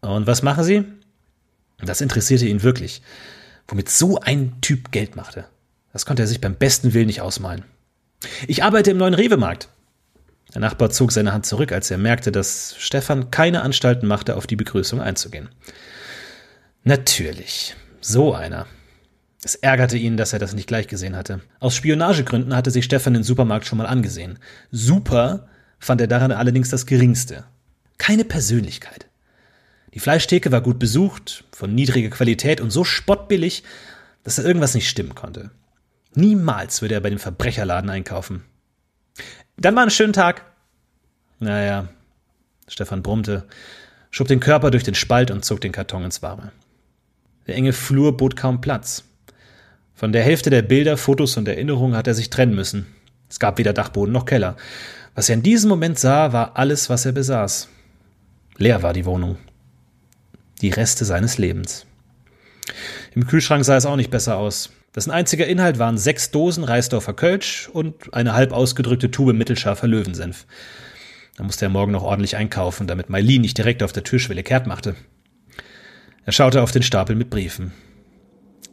Und 0.00 0.26
was 0.26 0.42
machen 0.42 0.62
Sie? 0.62 0.84
Das 1.78 2.00
interessierte 2.00 2.46
ihn 2.46 2.62
wirklich, 2.62 3.02
womit 3.66 3.88
so 3.88 4.20
ein 4.20 4.60
Typ 4.60 4.92
Geld 4.92 5.16
machte. 5.16 5.46
Das 5.92 6.06
konnte 6.06 6.22
er 6.22 6.28
sich 6.28 6.40
beim 6.40 6.54
besten 6.54 6.92
Willen 6.92 7.06
nicht 7.06 7.22
ausmalen. 7.22 7.64
Ich 8.46 8.62
arbeite 8.62 8.90
im 8.90 8.98
neuen 8.98 9.14
Rewe-Markt. 9.14 9.68
Der 10.52 10.60
Nachbar 10.60 10.90
zog 10.90 11.12
seine 11.12 11.32
Hand 11.32 11.46
zurück, 11.46 11.72
als 11.72 11.90
er 11.90 11.98
merkte, 11.98 12.30
dass 12.30 12.74
Stefan 12.78 13.30
keine 13.30 13.62
Anstalten 13.62 14.06
machte, 14.06 14.36
auf 14.36 14.46
die 14.46 14.56
Begrüßung 14.56 15.00
einzugehen. 15.00 15.48
Natürlich, 16.84 17.76
so 18.00 18.34
einer. 18.34 18.66
Es 19.42 19.54
ärgerte 19.54 19.96
ihn, 19.96 20.16
dass 20.16 20.32
er 20.32 20.38
das 20.38 20.54
nicht 20.54 20.66
gleich 20.66 20.88
gesehen 20.88 21.14
hatte. 21.14 21.40
Aus 21.60 21.76
Spionagegründen 21.76 22.56
hatte 22.56 22.70
sich 22.70 22.84
Stefan 22.84 23.14
den 23.14 23.22
Supermarkt 23.22 23.66
schon 23.66 23.78
mal 23.78 23.86
angesehen. 23.86 24.38
Super 24.72 25.48
fand 25.78 26.00
er 26.00 26.08
daran 26.08 26.32
allerdings 26.32 26.70
das 26.70 26.86
geringste. 26.86 27.44
Keine 27.98 28.24
Persönlichkeit. 28.24 29.06
Die 29.94 30.00
Fleischtheke 30.00 30.52
war 30.52 30.60
gut 30.60 30.78
besucht, 30.78 31.44
von 31.52 31.74
niedriger 31.74 32.10
Qualität 32.10 32.60
und 32.60 32.70
so 32.70 32.84
spottbillig, 32.84 33.62
dass 34.24 34.38
er 34.38 34.44
irgendwas 34.44 34.74
nicht 34.74 34.88
stimmen 34.88 35.14
konnte. 35.14 35.50
Niemals 36.14 36.82
würde 36.82 36.94
er 36.94 37.00
bei 37.00 37.10
dem 37.10 37.18
Verbrecherladen 37.18 37.90
einkaufen. 37.90 38.44
Dann 39.56 39.76
war 39.76 39.84
ein 39.84 39.90
schönen 39.90 40.12
Tag. 40.12 40.44
Naja, 41.38 41.88
Stefan 42.66 43.02
brummte, 43.02 43.46
schob 44.10 44.28
den 44.28 44.40
Körper 44.40 44.70
durch 44.70 44.84
den 44.84 44.94
Spalt 44.94 45.30
und 45.30 45.44
zog 45.44 45.60
den 45.60 45.72
Karton 45.72 46.04
ins 46.04 46.22
Warme. 46.22 46.52
Der 47.46 47.54
enge 47.54 47.72
Flur 47.72 48.16
bot 48.16 48.36
kaum 48.36 48.60
Platz. 48.60 49.04
Von 49.98 50.12
der 50.12 50.22
Hälfte 50.22 50.48
der 50.48 50.62
Bilder, 50.62 50.96
Fotos 50.96 51.36
und 51.38 51.48
Erinnerungen 51.48 51.96
hat 51.96 52.06
er 52.06 52.14
sich 52.14 52.30
trennen 52.30 52.54
müssen. 52.54 52.86
Es 53.28 53.40
gab 53.40 53.58
weder 53.58 53.72
Dachboden 53.72 54.12
noch 54.12 54.26
Keller. 54.26 54.56
Was 55.16 55.28
er 55.28 55.34
in 55.34 55.42
diesem 55.42 55.68
Moment 55.68 55.98
sah, 55.98 56.32
war 56.32 56.56
alles, 56.56 56.88
was 56.88 57.04
er 57.04 57.10
besaß. 57.10 57.68
Leer 58.58 58.84
war 58.84 58.92
die 58.92 59.06
Wohnung. 59.06 59.38
Die 60.62 60.70
Reste 60.70 61.04
seines 61.04 61.38
Lebens. 61.38 61.84
Im 63.16 63.26
Kühlschrank 63.26 63.64
sah 63.64 63.76
es 63.76 63.86
auch 63.86 63.96
nicht 63.96 64.12
besser 64.12 64.36
aus. 64.36 64.70
Dessen 64.94 65.10
einziger 65.10 65.48
Inhalt 65.48 65.80
waren 65.80 65.98
sechs 65.98 66.30
Dosen 66.30 66.62
Reisdorfer 66.62 67.14
Kölsch 67.14 67.68
und 67.68 68.14
eine 68.14 68.34
halb 68.34 68.52
ausgedrückte 68.52 69.10
Tube 69.10 69.34
mittelscharfer 69.34 69.88
Löwensenf. 69.88 70.46
Da 71.36 71.42
musste 71.42 71.66
er 71.66 71.70
morgen 71.70 71.90
noch 71.90 72.04
ordentlich 72.04 72.36
einkaufen, 72.36 72.86
damit 72.86 73.10
Mailin 73.10 73.42
nicht 73.42 73.58
direkt 73.58 73.82
auf 73.82 73.92
der 73.92 74.04
Türschwelle 74.04 74.44
kehrt 74.44 74.68
machte. 74.68 74.94
Er 76.24 76.30
schaute 76.30 76.62
auf 76.62 76.70
den 76.70 76.84
Stapel 76.84 77.16
mit 77.16 77.30
Briefen. 77.30 77.72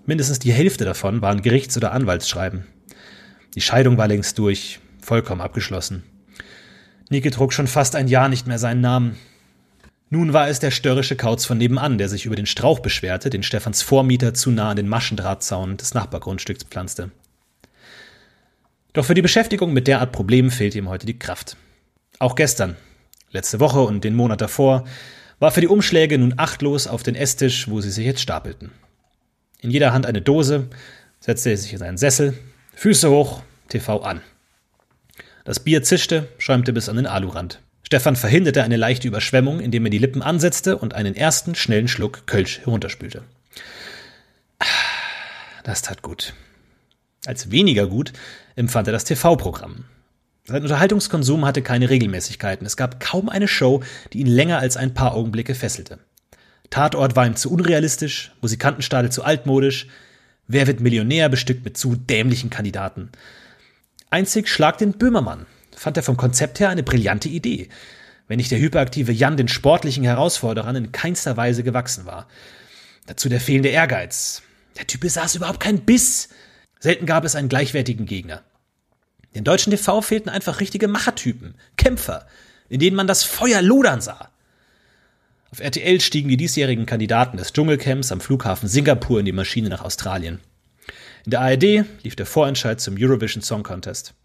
Mindestens 0.06 0.40
die 0.40 0.54
Hälfte 0.54 0.86
davon 0.86 1.22
waren 1.22 1.42
Gerichts- 1.42 1.78
oder 1.78 1.92
Anwaltsschreiben. 1.92 2.66
Die 3.56 3.62
Scheidung 3.62 3.98
war 3.98 4.08
längst 4.08 4.38
durch, 4.38 4.80
vollkommen 5.02 5.42
abgeschlossen. 5.42 6.04
Nike 7.10 7.32
trug 7.32 7.54
schon 7.54 7.68
fast 7.68 7.96
ein 7.96 8.08
Jahr 8.08 8.30
nicht 8.30 8.48
mehr 8.48 8.60
seinen 8.60 8.82
Namen. 8.82 9.18
Nun 10.10 10.34
war 10.34 10.48
es 10.48 10.60
der 10.60 10.72
störrische 10.72 11.16
Kauz 11.16 11.46
von 11.46 11.58
nebenan, 11.58 11.98
der 11.98 12.10
sich 12.10 12.26
über 12.26 12.36
den 12.36 12.46
Strauch 12.46 12.80
beschwerte, 12.80 13.30
den 13.30 13.44
Stephans 13.44 13.82
Vormieter 13.82 14.34
zu 14.34 14.52
nah 14.52 14.72
an 14.72 14.76
den 14.76 14.88
Maschendrahtzaun 14.88 15.78
des 15.78 15.94
Nachbargrundstücks 15.94 16.66
pflanzte. 16.66 17.12
Doch 18.94 19.06
für 19.06 19.14
die 19.16 19.22
Beschäftigung 19.22 19.74
mit 19.74 19.88
derart 19.88 20.12
Problemen 20.12 20.52
fehlte 20.52 20.78
ihm 20.78 20.90
heute 20.90 21.06
die 21.06 21.20
Kraft. 21.20 21.58
Auch 22.20 22.36
gestern, 22.36 22.78
letzte 23.32 23.60
Woche 23.60 23.82
und 23.82 24.04
den 24.04 24.16
Monat 24.16 24.42
davor, 24.42 24.86
war 25.40 25.52
für 25.52 25.62
die 25.62 25.68
Umschläge 25.68 26.18
nun 26.18 26.36
achtlos 26.38 26.88
auf 26.88 27.04
den 27.04 27.16
Esstisch, 27.16 27.70
wo 27.70 27.82
sie 27.82 27.92
sich 27.92 28.06
jetzt 28.06 28.22
stapelten. 28.22 28.72
In 29.66 29.72
jeder 29.72 29.94
Hand 29.94 30.06
eine 30.06 30.22
Dose, 30.22 30.68
setzte 31.20 31.50
er 31.50 31.58
sich 31.58 31.74
in 31.74 31.80
seinen 31.80 31.98
Sessel, 31.98 32.38
Füße 32.76 33.10
hoch, 33.10 33.42
TV 33.68 34.00
an. 34.04 34.22
Das 35.44 35.60
Bier 35.60 35.82
zischte, 35.82 36.28
schäumte 36.38 36.72
bis 36.72 36.88
an 36.88 36.98
den 36.98 37.08
Alurand. 37.08 37.62
Stefan 37.82 38.16
verhinderte 38.16 38.62
eine 38.62 38.78
leichte 38.78 39.08
Überschwemmung, 39.08 39.60
indem 39.60 39.88
er 39.88 39.90
die 39.90 39.98
Lippen 39.98 40.22
ansetzte 40.22 40.78
und 40.78 40.94
einen 40.94 41.16
ersten 41.16 41.56
schnellen 41.56 41.88
Schluck 41.88 42.28
Kölsch 42.28 42.60
herunterspülte. 42.60 43.24
Das 45.64 45.82
tat 45.82 46.04
gut. 46.04 46.36
Als 47.26 47.50
weniger 47.50 47.88
gut 47.88 48.14
empfand 48.56 48.88
er 48.88 48.94
das 48.94 49.06
TV-Programm. 49.06 49.86
Sein 50.44 50.62
Unterhaltungskonsum 50.62 51.44
hatte 51.44 51.64
keine 51.64 51.90
Regelmäßigkeiten. 51.90 52.68
Es 52.68 52.78
gab 52.78 53.00
kaum 53.00 53.30
eine 53.30 53.48
Show, 53.48 53.82
die 54.14 54.20
ihn 54.20 54.28
länger 54.28 54.60
als 54.60 54.78
ein 54.78 54.94
paar 54.94 55.16
Augenblicke 55.16 55.56
fesselte. 55.56 55.98
Tatort 56.70 57.16
war 57.16 57.26
ihm 57.26 57.36
zu 57.36 57.52
unrealistisch, 57.52 58.32
Musikantenstadel 58.42 59.12
zu 59.12 59.24
altmodisch, 59.24 59.88
Wer 60.48 60.68
wird 60.68 60.80
Millionär 60.80 61.30
bestückt 61.30 61.66
mit 61.66 61.78
zu 61.78 61.96
dämlichen 61.96 62.50
Kandidaten. 62.50 63.10
Einzig 64.12 64.48
Schlag 64.48 64.78
den 64.78 64.94
Böhmermann 64.94 65.48
fand 65.76 65.98
er 65.98 66.04
vom 66.04 66.18
Konzept 66.18 66.60
her 66.60 66.70
eine 66.70 66.84
brillante 66.84 67.30
Idee, 67.30 67.70
wenn 68.28 68.38
nicht 68.38 68.52
der 68.52 68.60
hyperaktive 68.60 69.12
Jan 69.12 69.38
den 69.38 69.48
sportlichen 69.48 70.04
Herausforderern 70.04 70.76
in 70.76 70.92
keinster 70.92 71.36
Weise 71.36 71.64
gewachsen 71.64 72.06
war. 72.06 72.28
Dazu 73.08 73.28
der 73.28 73.40
fehlende 73.40 73.70
Ehrgeiz. 73.70 74.44
Der 74.78 74.88
Typ 74.88 75.02
besaß 75.02 75.36
überhaupt 75.36 75.60
keinen 75.60 75.82
Biss. 75.82 76.30
Selten 76.80 77.06
gab 77.06 77.24
es 77.24 77.36
einen 77.36 77.50
gleichwertigen 77.50 78.06
Gegner. 78.06 78.44
Den 79.34 79.44
deutschen 79.44 79.72
TV 79.72 80.02
fehlten 80.02 80.30
einfach 80.30 80.60
richtige 80.60 80.88
Machertypen, 80.88 81.56
Kämpfer, 81.76 82.28
in 82.70 82.80
denen 82.80 82.96
man 82.96 83.08
das 83.08 83.24
Feuer 83.24 83.62
lodern 83.62 84.02
sah. 84.02 84.30
Auf 85.56 85.62
RTL 85.62 86.02
stiegen 86.02 86.28
die 86.28 86.36
diesjährigen 86.36 86.86
Kandidaten 86.86 87.38
des 87.38 87.54
Dschungelcamps 87.54 88.12
am 88.12 88.20
Flughafen 88.20 88.68
Singapur 88.68 89.22
in 89.22 89.26
die 89.26 89.32
Maschine 89.32 89.70
nach 89.70 89.86
Australien. 89.86 90.42
In 91.24 91.32
der 91.32 91.40
ARD 91.40 91.86
lief 92.04 92.18
der 92.18 92.26
Vorentscheid 92.26 92.82
zum 92.82 92.98
Eurovision 93.00 93.42
Song 93.42 93.64
Contest. 93.64 94.16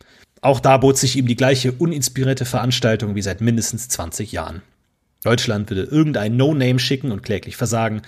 Auch 0.40 0.58
da 0.58 0.76
bot 0.76 0.98
sich 0.98 1.14
ihm 1.14 1.28
die 1.28 1.36
gleiche 1.36 1.70
uninspirierte 1.70 2.44
Veranstaltung 2.44 3.14
wie 3.14 3.22
seit 3.22 3.40
mindestens 3.42 3.88
20 3.90 4.32
Jahren. 4.32 4.62
Deutschland 5.22 5.70
würde 5.70 5.84
irgendein 5.84 6.36
No-Name 6.36 6.80
schicken 6.80 7.12
und 7.12 7.22
kläglich 7.22 7.56
versagen. 7.56 8.02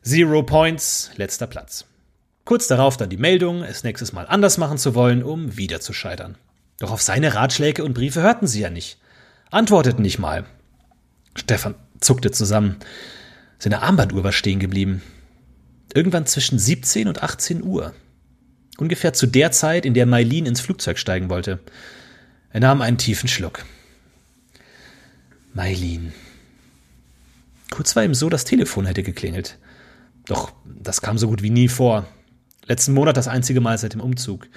Zero 0.00 0.42
Points, 0.42 1.10
letzter 1.16 1.46
Platz. 1.46 1.84
Kurz 2.46 2.66
darauf 2.66 2.96
dann 2.96 3.10
die 3.10 3.18
Meldung, 3.18 3.62
es 3.62 3.84
nächstes 3.84 4.14
Mal 4.14 4.24
anders 4.26 4.56
machen 4.56 4.78
zu 4.78 4.94
wollen, 4.94 5.22
um 5.22 5.58
wieder 5.58 5.80
zu 5.80 5.92
scheitern. 5.92 6.38
Doch 6.78 6.92
auf 6.92 7.02
seine 7.02 7.34
Ratschläge 7.34 7.84
und 7.84 7.92
Briefe 7.92 8.22
hörten 8.22 8.46
sie 8.46 8.60
ja 8.60 8.70
nicht. 8.70 8.96
Antworteten 9.50 10.00
nicht 10.00 10.18
mal. 10.18 10.46
Stefan 11.36 11.74
zuckte 12.04 12.30
zusammen. 12.30 12.76
Seine 13.58 13.82
Armbanduhr 13.82 14.24
war 14.24 14.32
stehen 14.32 14.60
geblieben. 14.60 15.02
Irgendwann 15.94 16.26
zwischen 16.26 16.58
17 16.58 17.08
und 17.08 17.22
18 17.22 17.62
Uhr. 17.62 17.94
Ungefähr 18.78 19.12
zu 19.12 19.26
der 19.26 19.52
Zeit, 19.52 19.86
in 19.86 19.94
der 19.94 20.06
Mailin 20.06 20.46
ins 20.46 20.60
Flugzeug 20.60 20.98
steigen 20.98 21.30
wollte. 21.30 21.60
Er 22.50 22.60
nahm 22.60 22.82
einen 22.82 22.98
tiefen 22.98 23.28
Schluck. 23.28 23.64
Mailin. 25.52 26.12
Kurz 27.70 27.94
war 27.94 28.04
ihm 28.04 28.14
so, 28.14 28.28
das 28.28 28.44
Telefon 28.44 28.86
hätte 28.86 29.02
geklingelt. 29.02 29.58
Doch 30.26 30.52
das 30.64 31.00
kam 31.00 31.18
so 31.18 31.28
gut 31.28 31.42
wie 31.42 31.50
nie 31.50 31.68
vor. 31.68 32.06
Letzten 32.66 32.92
Monat 32.92 33.16
das 33.16 33.28
einzige 33.28 33.60
Mal 33.60 33.78
seit 33.78 33.94
dem 33.94 34.00
Umzug. 34.00 34.48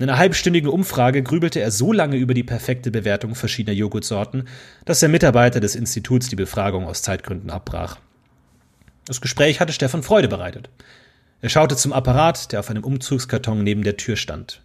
In 0.00 0.08
einer 0.08 0.16
halbstündigen 0.16 0.70
Umfrage 0.70 1.22
grübelte 1.22 1.60
er 1.60 1.70
so 1.70 1.92
lange 1.92 2.16
über 2.16 2.32
die 2.32 2.42
perfekte 2.42 2.90
Bewertung 2.90 3.34
verschiedener 3.34 3.76
Joghurtsorten, 3.76 4.48
dass 4.86 5.00
der 5.00 5.10
Mitarbeiter 5.10 5.60
des 5.60 5.74
Instituts 5.74 6.30
die 6.30 6.36
Befragung 6.36 6.86
aus 6.86 7.02
Zeitgründen 7.02 7.50
abbrach. 7.50 7.98
Das 9.04 9.20
Gespräch 9.20 9.60
hatte 9.60 9.74
Stefan 9.74 10.02
Freude 10.02 10.28
bereitet. 10.28 10.70
Er 11.42 11.50
schaute 11.50 11.76
zum 11.76 11.92
Apparat, 11.92 12.50
der 12.50 12.60
auf 12.60 12.70
einem 12.70 12.82
Umzugskarton 12.82 13.62
neben 13.62 13.84
der 13.84 13.98
Tür 13.98 14.16
stand. 14.16 14.62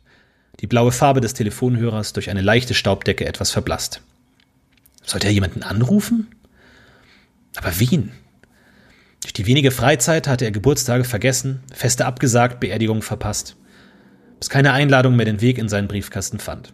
Die 0.61 0.67
blaue 0.67 0.93
Farbe 0.93 1.19
des 1.19 1.33
Telefonhörers 1.33 2.13
durch 2.13 2.29
eine 2.29 2.41
leichte 2.41 2.73
Staubdecke 2.73 3.25
etwas 3.25 3.51
verblasst. 3.51 4.01
Sollte 5.03 5.27
er 5.27 5.33
jemanden 5.33 5.63
anrufen? 5.63 6.27
Aber 7.57 7.77
wen? 7.77 8.13
Durch 9.21 9.33
die 9.33 9.47
wenige 9.47 9.71
Freizeit 9.71 10.29
hatte 10.29 10.45
er 10.45 10.51
Geburtstage 10.51 11.03
vergessen, 11.03 11.61
Feste 11.73 12.05
abgesagt, 12.05 12.61
Beerdigungen 12.61 13.01
verpasst, 13.01 13.57
bis 14.45 14.51
keine 14.51 14.73
Einladung 14.73 15.15
mehr 15.15 15.25
den 15.25 15.41
Weg 15.41 15.57
in 15.57 15.69
seinen 15.69 15.87
Briefkasten 15.87 16.37
fand. 16.37 16.71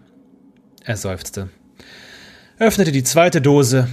Er 0.83 0.97
seufzte, 0.97 1.47
öffnete 2.59 2.91
die 2.91 3.05
zweite 3.05 3.39
Dose 3.39 3.87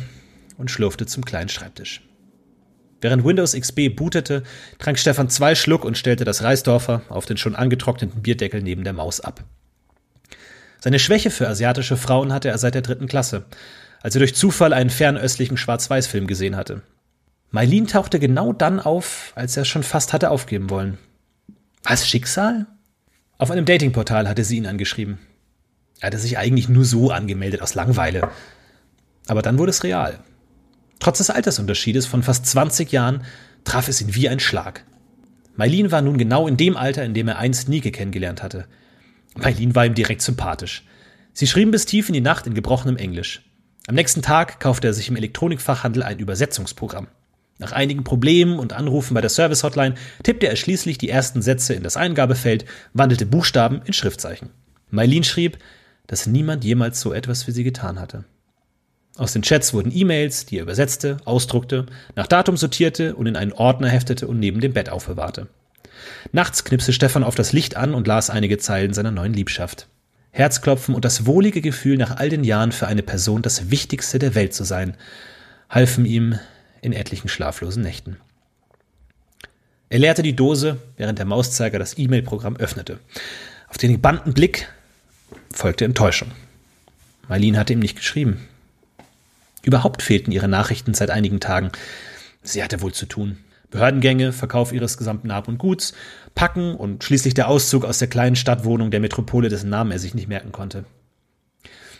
und 0.56 0.68
schlurfte 0.68 1.06
zum 1.06 1.24
kleinen 1.24 1.48
Schreibtisch. 1.48 2.02
Während 3.00 3.24
Windows 3.24 3.52
XP 3.52 3.94
bootete, 3.94 4.42
trank 4.80 4.98
Stefan 4.98 5.30
zwei 5.30 5.54
Schluck 5.54 5.84
und 5.84 5.96
stellte 5.96 6.24
das 6.24 6.42
Reisdorfer 6.42 7.02
auf 7.08 7.26
den 7.26 7.36
schon 7.36 7.54
angetrockneten 7.54 8.20
Bierdeckel 8.20 8.62
neben 8.62 8.82
der 8.82 8.94
Maus 8.94 9.20
ab. 9.20 9.44
Seine 10.80 10.98
Schwäche 10.98 11.30
für 11.30 11.46
asiatische 11.46 11.96
Frauen 11.96 12.32
hatte 12.32 12.48
er 12.48 12.58
seit 12.58 12.74
der 12.74 12.82
dritten 12.82 13.06
Klasse, 13.06 13.44
als 14.02 14.16
er 14.16 14.18
durch 14.18 14.34
Zufall 14.34 14.72
einen 14.72 14.90
fernöstlichen 14.90 15.56
Schwarz-Weiß-Film 15.56 16.26
gesehen 16.26 16.56
hatte. 16.56 16.82
Mailin 17.52 17.86
tauchte 17.86 18.18
genau 18.18 18.52
dann 18.52 18.80
auf, 18.80 19.32
als 19.36 19.56
er 19.56 19.62
es 19.62 19.68
schon 19.68 19.84
fast 19.84 20.12
hatte 20.12 20.30
aufgeben 20.30 20.68
wollen. 20.68 20.98
Was 21.84 22.08
Schicksal? 22.08 22.66
Auf 23.38 23.52
einem 23.52 23.64
Datingportal 23.64 24.28
hatte 24.28 24.42
sie 24.42 24.56
ihn 24.56 24.66
angeschrieben. 24.66 25.18
Er 26.00 26.08
hatte 26.08 26.18
sich 26.18 26.38
eigentlich 26.38 26.68
nur 26.68 26.84
so 26.84 27.12
angemeldet 27.12 27.62
aus 27.62 27.74
Langweile. 27.74 28.30
Aber 29.28 29.42
dann 29.42 29.58
wurde 29.58 29.70
es 29.70 29.84
real. 29.84 30.18
Trotz 30.98 31.18
des 31.18 31.30
Altersunterschiedes 31.30 32.06
von 32.06 32.24
fast 32.24 32.46
20 32.46 32.90
Jahren 32.90 33.22
traf 33.62 33.88
es 33.88 34.00
ihn 34.00 34.14
wie 34.14 34.28
ein 34.28 34.40
Schlag. 34.40 34.84
Mailin 35.54 35.92
war 35.92 36.02
nun 36.02 36.18
genau 36.18 36.48
in 36.48 36.56
dem 36.56 36.76
Alter, 36.76 37.04
in 37.04 37.14
dem 37.14 37.28
er 37.28 37.38
einst 37.38 37.68
Nike 37.68 37.92
kennengelernt 37.92 38.42
hatte. 38.42 38.66
Mailin 39.36 39.74
war 39.74 39.86
ihm 39.86 39.94
direkt 39.94 40.22
sympathisch. 40.22 40.84
Sie 41.32 41.46
schrieben 41.46 41.70
bis 41.70 41.86
tief 41.86 42.08
in 42.08 42.14
die 42.14 42.20
Nacht 42.20 42.48
in 42.48 42.54
gebrochenem 42.54 42.96
Englisch. 42.96 43.44
Am 43.86 43.94
nächsten 43.94 44.22
Tag 44.22 44.58
kaufte 44.58 44.88
er 44.88 44.94
sich 44.94 45.08
im 45.08 45.16
Elektronikfachhandel 45.16 46.02
ein 46.02 46.18
Übersetzungsprogramm. 46.18 47.06
Nach 47.58 47.72
einigen 47.72 48.04
Problemen 48.04 48.58
und 48.58 48.72
Anrufen 48.72 49.14
bei 49.14 49.20
der 49.20 49.30
Service-Hotline 49.30 49.96
tippte 50.22 50.48
er 50.48 50.56
schließlich 50.56 50.96
die 50.96 51.10
ersten 51.10 51.42
Sätze 51.42 51.74
in 51.74 51.82
das 51.82 51.96
Eingabefeld, 51.96 52.64
wandelte 52.92 53.26
Buchstaben 53.26 53.82
in 53.84 53.92
Schriftzeichen. 53.92 54.50
Mailin 54.90 55.24
schrieb, 55.24 55.58
dass 56.06 56.26
niemand 56.26 56.64
jemals 56.64 57.00
so 57.00 57.12
etwas 57.12 57.42
für 57.42 57.52
sie 57.52 57.64
getan 57.64 58.00
hatte. 58.00 58.24
Aus 59.16 59.32
den 59.32 59.42
Chats 59.42 59.74
wurden 59.74 59.90
E-Mails, 59.92 60.46
die 60.46 60.58
er 60.58 60.62
übersetzte, 60.62 61.16
ausdruckte, 61.24 61.86
nach 62.14 62.28
Datum 62.28 62.56
sortierte 62.56 63.16
und 63.16 63.26
in 63.26 63.36
einen 63.36 63.52
Ordner 63.52 63.88
heftete 63.88 64.28
und 64.28 64.38
neben 64.38 64.60
dem 64.60 64.72
Bett 64.72 64.90
aufbewahrte. 64.90 65.48
Nachts 66.30 66.64
knipste 66.64 66.92
Stefan 66.92 67.24
auf 67.24 67.34
das 67.34 67.52
Licht 67.52 67.76
an 67.76 67.94
und 67.94 68.06
las 68.06 68.30
einige 68.30 68.58
Zeilen 68.58 68.94
seiner 68.94 69.10
neuen 69.10 69.34
Liebschaft. 69.34 69.88
Herzklopfen 70.30 70.94
und 70.94 71.04
das 71.04 71.26
wohlige 71.26 71.60
Gefühl, 71.60 71.96
nach 71.96 72.16
all 72.16 72.28
den 72.28 72.44
Jahren 72.44 72.70
für 72.70 72.86
eine 72.86 73.02
Person 73.02 73.42
das 73.42 73.72
Wichtigste 73.72 74.20
der 74.20 74.36
Welt 74.36 74.54
zu 74.54 74.62
sein, 74.62 74.96
halfen 75.68 76.04
ihm 76.04 76.38
in 76.82 76.92
etlichen 76.92 77.28
schlaflosen 77.28 77.82
Nächten. 77.82 78.16
Er 79.90 79.98
leerte 79.98 80.22
die 80.22 80.36
Dose, 80.36 80.78
während 80.96 81.18
der 81.18 81.26
Mauszeiger 81.26 81.78
das 81.78 81.96
E-Mail-Programm 81.96 82.56
öffnete. 82.56 82.98
Auf 83.68 83.78
den 83.78 83.92
gebannten 83.92 84.34
Blick 84.34 84.68
folgte 85.52 85.84
Enttäuschung. 85.84 86.30
Marlene 87.28 87.58
hatte 87.58 87.72
ihm 87.72 87.78
nicht 87.78 87.96
geschrieben. 87.96 88.46
Überhaupt 89.62 90.02
fehlten 90.02 90.32
ihre 90.32 90.48
Nachrichten 90.48 90.94
seit 90.94 91.10
einigen 91.10 91.40
Tagen. 91.40 91.70
Sie 92.42 92.62
hatte 92.62 92.80
wohl 92.80 92.92
zu 92.92 93.06
tun. 93.06 93.38
Behördengänge, 93.70 94.32
Verkauf 94.32 94.72
ihres 94.72 94.96
gesamten 94.96 95.32
Hab 95.32 95.48
und 95.48 95.58
Guts, 95.58 95.92
Packen 96.34 96.74
und 96.74 97.04
schließlich 97.04 97.34
der 97.34 97.48
Auszug 97.48 97.84
aus 97.84 97.98
der 97.98 98.08
kleinen 98.08 98.36
Stadtwohnung 98.36 98.90
der 98.90 99.00
Metropole, 99.00 99.48
dessen 99.48 99.68
Namen 99.68 99.90
er 99.90 99.98
sich 99.98 100.14
nicht 100.14 100.28
merken 100.28 100.52
konnte. 100.52 100.84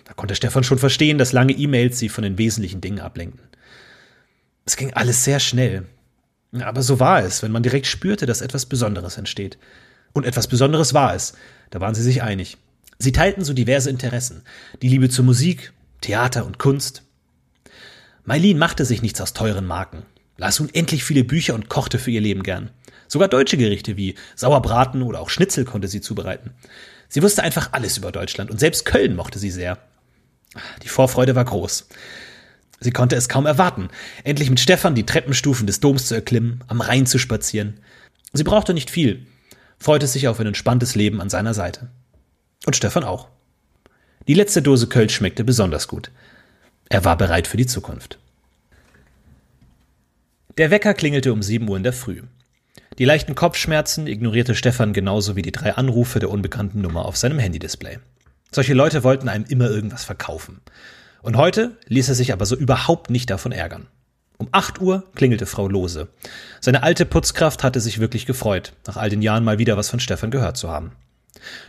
Da 0.05 0.15
konnte 0.15 0.35
Stefan 0.35 0.65
schon 0.65 0.79
verstehen, 0.79 1.19
dass 1.19 1.33
lange 1.33 1.53
E-Mails 1.53 1.99
sie 1.99 2.09
von 2.09 2.25
den 2.25 2.39
wesentlichen 2.39 2.81
Dingen 2.81 3.01
ablenkten. 3.01 3.47
Es 4.69 4.77
ging 4.77 4.93
alles 4.93 5.25
sehr 5.25 5.41
schnell. 5.41 5.87
Aber 6.61 6.83
so 6.83 7.01
war 7.01 7.23
es, 7.23 7.43
wenn 7.43 7.53
man 7.53 7.63
direkt 7.63 7.87
spürte, 7.87 8.27
dass 8.27 8.43
etwas 8.43 8.67
Besonderes 8.67 9.17
entsteht. 9.17 9.57
Und 10.13 10.27
etwas 10.27 10.47
Besonderes 10.47 10.93
war 10.93 11.15
es. 11.15 11.33
Da 11.71 11.81
waren 11.81 11.95
sie 11.95 12.03
sich 12.03 12.23
einig. 12.23 12.59
Sie 12.99 13.13
teilten 13.13 13.45
so 13.45 13.55
diverse 13.55 13.89
Interessen. 13.89 14.43
Die 14.83 14.91
Liebe 14.91 15.09
zur 15.09 15.25
Musik, 15.25 15.73
Theater 16.03 16.45
und 16.45 16.59
Kunst. 16.59 17.03
Mailin 18.27 18.59
machte 18.59 18.85
sich 18.85 19.01
nichts 19.01 19.23
aus 19.23 19.33
teuren 19.33 19.65
Marken, 19.65 20.03
las 20.37 20.61
unendlich 20.61 21.03
viele 21.03 21.25
Bücher 21.25 21.55
und 21.55 21.71
kochte 21.71 21.99
für 21.99 22.11
ihr 22.11 22.21
Leben 22.21 22.43
gern. 22.43 22.69
Sogar 23.07 23.29
deutsche 23.29 23.57
Gerichte 23.57 23.97
wie 23.97 24.17
Sauerbraten 24.37 25.01
oder 25.01 25.21
auch 25.21 25.31
Schnitzel 25.31 25.65
konnte 25.65 25.89
sie 25.89 26.03
zubereiten. 26.03 26.51
Sie 27.09 27.23
wusste 27.23 27.43
einfach 27.43 27.73
alles 27.73 27.97
über 27.97 28.13
Deutschland 28.13 28.51
und 28.51 28.61
selbst 28.61 28.85
Köln 28.85 29.17
mochte 29.17 29.39
sie 29.39 29.51
sehr. 29.51 29.79
Die 30.83 30.89
Vorfreude 30.89 31.35
war 31.35 31.47
groß. 31.47 31.89
Sie 32.81 32.93
konnte 32.93 33.17
es 33.17 33.29
kaum 33.29 33.47
erwarten, 33.47 33.89
endlich 34.25 34.51
mit 34.51 34.61
Stefan 34.61 34.95
die 34.95 35.07
Treppenstufen 35.07 35.67
des 35.67 35.81
Doms 35.81 36.07
zu 36.07 36.15
erklimmen, 36.15 36.63
am 36.69 36.81
Rhein 36.81 37.07
zu 37.07 37.19
spazieren. 37.19 37.81
Sie 38.33 38.45
brauchte 38.45 38.75
nicht 38.75 38.91
viel, 38.91 39.27
freute 39.79 40.07
sich 40.07 40.29
auf 40.29 40.39
ein 40.39 40.47
entspanntes 40.47 40.95
Leben 40.95 41.21
an 41.21 41.31
seiner 41.31 41.55
Seite. 41.55 41.91
Und 42.67 42.77
Stefan 42.77 43.05
auch. 43.05 43.29
Die 44.29 44.35
letzte 44.35 44.63
Dose 44.63 44.87
Kölsch 44.87 45.15
schmeckte 45.15 45.43
besonders 45.43 45.89
gut. 45.89 46.11
Er 46.89 47.05
war 47.05 47.17
bereit 47.17 47.47
für 47.47 47.57
die 47.57 47.67
Zukunft. 47.67 48.19
Der 50.57 50.71
Wecker 50.71 50.95
klingelte 50.95 51.33
um 51.33 51.43
sieben 51.43 51.69
Uhr 51.69 51.77
in 51.77 51.83
der 51.83 51.93
Früh. 51.93 52.23
Die 52.99 53.05
leichten 53.05 53.35
Kopfschmerzen 53.35 54.07
ignorierte 54.07 54.55
Stefan 54.55 54.93
genauso 54.93 55.37
wie 55.37 55.43
die 55.43 55.53
drei 55.53 55.75
Anrufe 55.75 56.19
der 56.19 56.31
unbekannten 56.31 56.81
Nummer 56.81 57.05
auf 57.05 57.17
seinem 57.17 57.39
Handydisplay. 57.39 57.99
Solche 58.51 58.75
Leute 58.75 59.05
wollten 59.05 59.29
einem 59.29 59.45
immer 59.49 59.71
irgendwas 59.71 60.05
verkaufen. 60.05 60.61
Und 61.23 61.37
heute 61.37 61.77
ließ 61.87 62.09
er 62.09 62.15
sich 62.15 62.33
aber 62.33 62.47
so 62.47 62.57
überhaupt 62.57 63.11
nicht 63.11 63.31
davon 63.31 63.53
ärgern. 63.53 63.87
Um 64.39 64.49
acht 64.53 64.81
Uhr 64.81 65.05
klingelte 65.15 65.47
Frau 65.47 65.69
Lose. 65.69 66.09
Seine 66.61 66.85
alte 66.85 67.05
Putzkraft 67.05 67.65
hatte 67.65 67.81
sich 67.81 67.99
wirklich 67.99 68.25
gefreut, 68.25 68.73
nach 68.87 68.97
all 68.97 69.11
den 69.11 69.23
Jahren 69.23 69.45
mal 69.45 69.59
wieder 69.59 69.77
was 69.77 69.91
von 69.91 69.99
Stefan 69.99 70.31
gehört 70.31 70.57
zu 70.57 70.71
haben. 70.71 70.93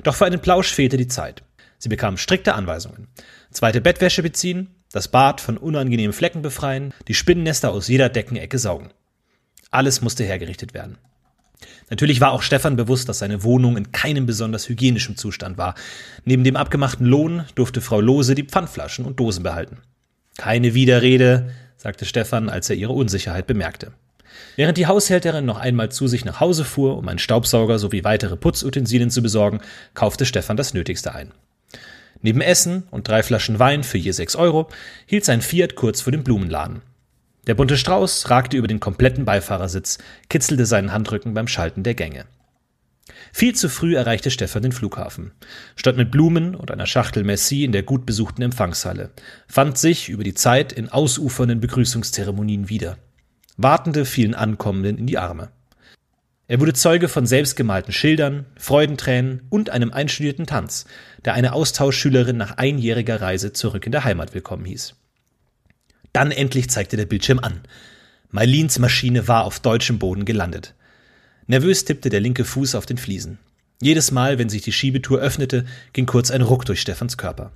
Doch 0.03 0.15
für 0.15 0.25
einen 0.25 0.39
Plausch 0.39 0.71
fehlte 0.71 0.97
die 0.97 1.07
Zeit. 1.07 1.43
Sie 1.79 1.89
bekam 1.89 2.17
strikte 2.17 2.53
Anweisungen. 2.53 3.07
Zweite 3.51 3.81
Bettwäsche 3.81 4.21
beziehen, 4.21 4.75
das 4.91 5.07
Bad 5.07 5.41
von 5.41 5.57
unangenehmen 5.57 6.13
Flecken 6.13 6.41
befreien, 6.41 6.93
die 7.07 7.13
Spinnennester 7.13 7.71
aus 7.71 7.87
jeder 7.87 8.09
Deckenecke 8.09 8.59
saugen. 8.59 8.91
Alles 9.71 10.01
musste 10.01 10.23
hergerichtet 10.23 10.73
werden. 10.73 10.97
Natürlich 11.89 12.21
war 12.21 12.31
auch 12.31 12.41
Stefan 12.41 12.75
bewusst, 12.75 13.09
dass 13.09 13.19
seine 13.19 13.43
Wohnung 13.43 13.77
in 13.77 13.91
keinem 13.91 14.25
besonders 14.25 14.69
hygienischen 14.69 15.17
Zustand 15.17 15.57
war. 15.57 15.75
Neben 16.23 16.43
dem 16.43 16.55
abgemachten 16.55 17.05
Lohn 17.05 17.43
durfte 17.55 17.81
Frau 17.81 17.99
Lose 17.99 18.35
die 18.35 18.43
Pfandflaschen 18.43 19.05
und 19.05 19.19
Dosen 19.19 19.43
behalten. 19.43 19.77
Keine 20.37 20.73
Widerrede, 20.73 21.51
sagte 21.77 22.05
Stefan, 22.05 22.49
als 22.49 22.69
er 22.69 22.75
ihre 22.75 22.93
Unsicherheit 22.93 23.47
bemerkte. 23.47 23.91
Während 24.55 24.77
die 24.77 24.87
Haushälterin 24.87 25.45
noch 25.45 25.57
einmal 25.57 25.89
zu 25.89 26.07
sich 26.07 26.25
nach 26.25 26.39
Hause 26.39 26.63
fuhr, 26.63 26.97
um 26.97 27.07
einen 27.07 27.19
Staubsauger 27.19 27.79
sowie 27.79 28.03
weitere 28.03 28.37
Putzutensilien 28.37 29.09
zu 29.09 29.21
besorgen, 29.21 29.59
kaufte 29.93 30.25
Stefan 30.25 30.57
das 30.57 30.73
Nötigste 30.73 31.13
ein. 31.13 31.31
Neben 32.21 32.41
Essen 32.41 32.83
und 32.91 33.07
drei 33.07 33.23
Flaschen 33.23 33.59
Wein 33.59 33.83
für 33.83 33.97
je 33.97 34.11
sechs 34.11 34.35
Euro 34.35 34.69
hielt 35.05 35.25
sein 35.25 35.41
Fiat 35.41 35.75
kurz 35.75 36.01
vor 36.01 36.11
dem 36.11 36.23
Blumenladen. 36.23 36.81
Der 37.49 37.55
bunte 37.55 37.77
Strauß 37.77 38.29
ragte 38.29 38.57
über 38.57 38.67
den 38.67 38.79
kompletten 38.79 39.25
Beifahrersitz, 39.25 39.97
kitzelte 40.29 40.67
seinen 40.67 40.93
Handrücken 40.93 41.33
beim 41.33 41.47
Schalten 41.47 41.81
der 41.81 41.95
Gänge. 41.95 42.25
Viel 43.33 43.55
zu 43.55 43.69
früh 43.69 43.95
erreichte 43.95 44.29
Stefan 44.29 44.61
den 44.61 44.71
Flughafen, 44.71 45.31
stand 45.75 45.97
mit 45.97 46.11
Blumen 46.11 46.53
und 46.53 46.69
einer 46.69 46.85
Schachtel 46.85 47.23
Merci 47.23 47.63
in 47.63 47.71
der 47.71 47.81
gut 47.81 48.05
besuchten 48.05 48.43
Empfangshalle, 48.43 49.09
fand 49.47 49.79
sich 49.79 50.09
über 50.09 50.23
die 50.23 50.35
Zeit 50.35 50.71
in 50.71 50.89
ausufernden 50.89 51.59
Begrüßungszeremonien 51.59 52.69
wieder. 52.69 52.99
Wartende 53.57 54.05
fielen 54.05 54.35
Ankommenden 54.35 54.99
in 54.99 55.07
die 55.07 55.17
Arme. 55.17 55.49
Er 56.47 56.59
wurde 56.59 56.73
Zeuge 56.73 57.07
von 57.09 57.25
selbstgemalten 57.25 57.93
Schildern, 57.93 58.45
Freudentränen 58.59 59.41
und 59.49 59.71
einem 59.71 59.91
einstudierten 59.91 60.45
Tanz, 60.45 60.85
der 61.25 61.33
eine 61.33 61.53
Austauschschülerin 61.53 62.37
nach 62.37 62.57
einjähriger 62.57 63.19
Reise 63.21 63.53
zurück 63.53 63.87
in 63.87 63.91
der 63.91 64.03
Heimat 64.03 64.35
willkommen 64.35 64.65
hieß. 64.65 64.93
Dann 66.13 66.31
endlich 66.31 66.69
zeigte 66.69 66.97
der 66.97 67.05
Bildschirm 67.05 67.39
an. 67.39 67.61
Mailins 68.31 68.79
Maschine 68.79 69.27
war 69.27 69.43
auf 69.43 69.59
deutschem 69.59 69.99
Boden 69.99 70.25
gelandet. 70.25 70.75
Nervös 71.47 71.85
tippte 71.85 72.09
der 72.09 72.19
linke 72.19 72.45
Fuß 72.45 72.75
auf 72.75 72.85
den 72.85 72.97
Fliesen. 72.97 73.39
Jedes 73.81 74.11
Mal, 74.11 74.37
wenn 74.37 74.49
sich 74.49 74.61
die 74.61 74.71
Schiebetür 74.71 75.19
öffnete, 75.19 75.65
ging 75.93 76.05
kurz 76.05 76.31
ein 76.31 76.41
Ruck 76.41 76.65
durch 76.65 76.81
Stefans 76.81 77.17
Körper. 77.17 77.51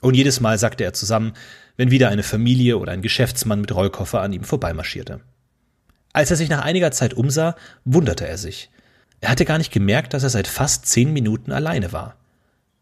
Und 0.00 0.14
jedes 0.14 0.40
Mal 0.40 0.58
sagte 0.58 0.84
er 0.84 0.92
zusammen, 0.92 1.34
wenn 1.76 1.90
wieder 1.90 2.08
eine 2.08 2.22
Familie 2.22 2.78
oder 2.78 2.92
ein 2.92 3.02
Geschäftsmann 3.02 3.60
mit 3.60 3.74
Rollkoffer 3.74 4.20
an 4.20 4.32
ihm 4.32 4.44
vorbeimarschierte. 4.44 5.20
Als 6.12 6.30
er 6.30 6.36
sich 6.36 6.48
nach 6.48 6.62
einiger 6.62 6.92
Zeit 6.92 7.14
umsah, 7.14 7.56
wunderte 7.84 8.26
er 8.26 8.38
sich. 8.38 8.70
Er 9.20 9.30
hatte 9.30 9.44
gar 9.44 9.58
nicht 9.58 9.72
gemerkt, 9.72 10.14
dass 10.14 10.22
er 10.22 10.30
seit 10.30 10.46
fast 10.46 10.86
zehn 10.86 11.12
Minuten 11.12 11.52
alleine 11.52 11.92
war. 11.92 12.16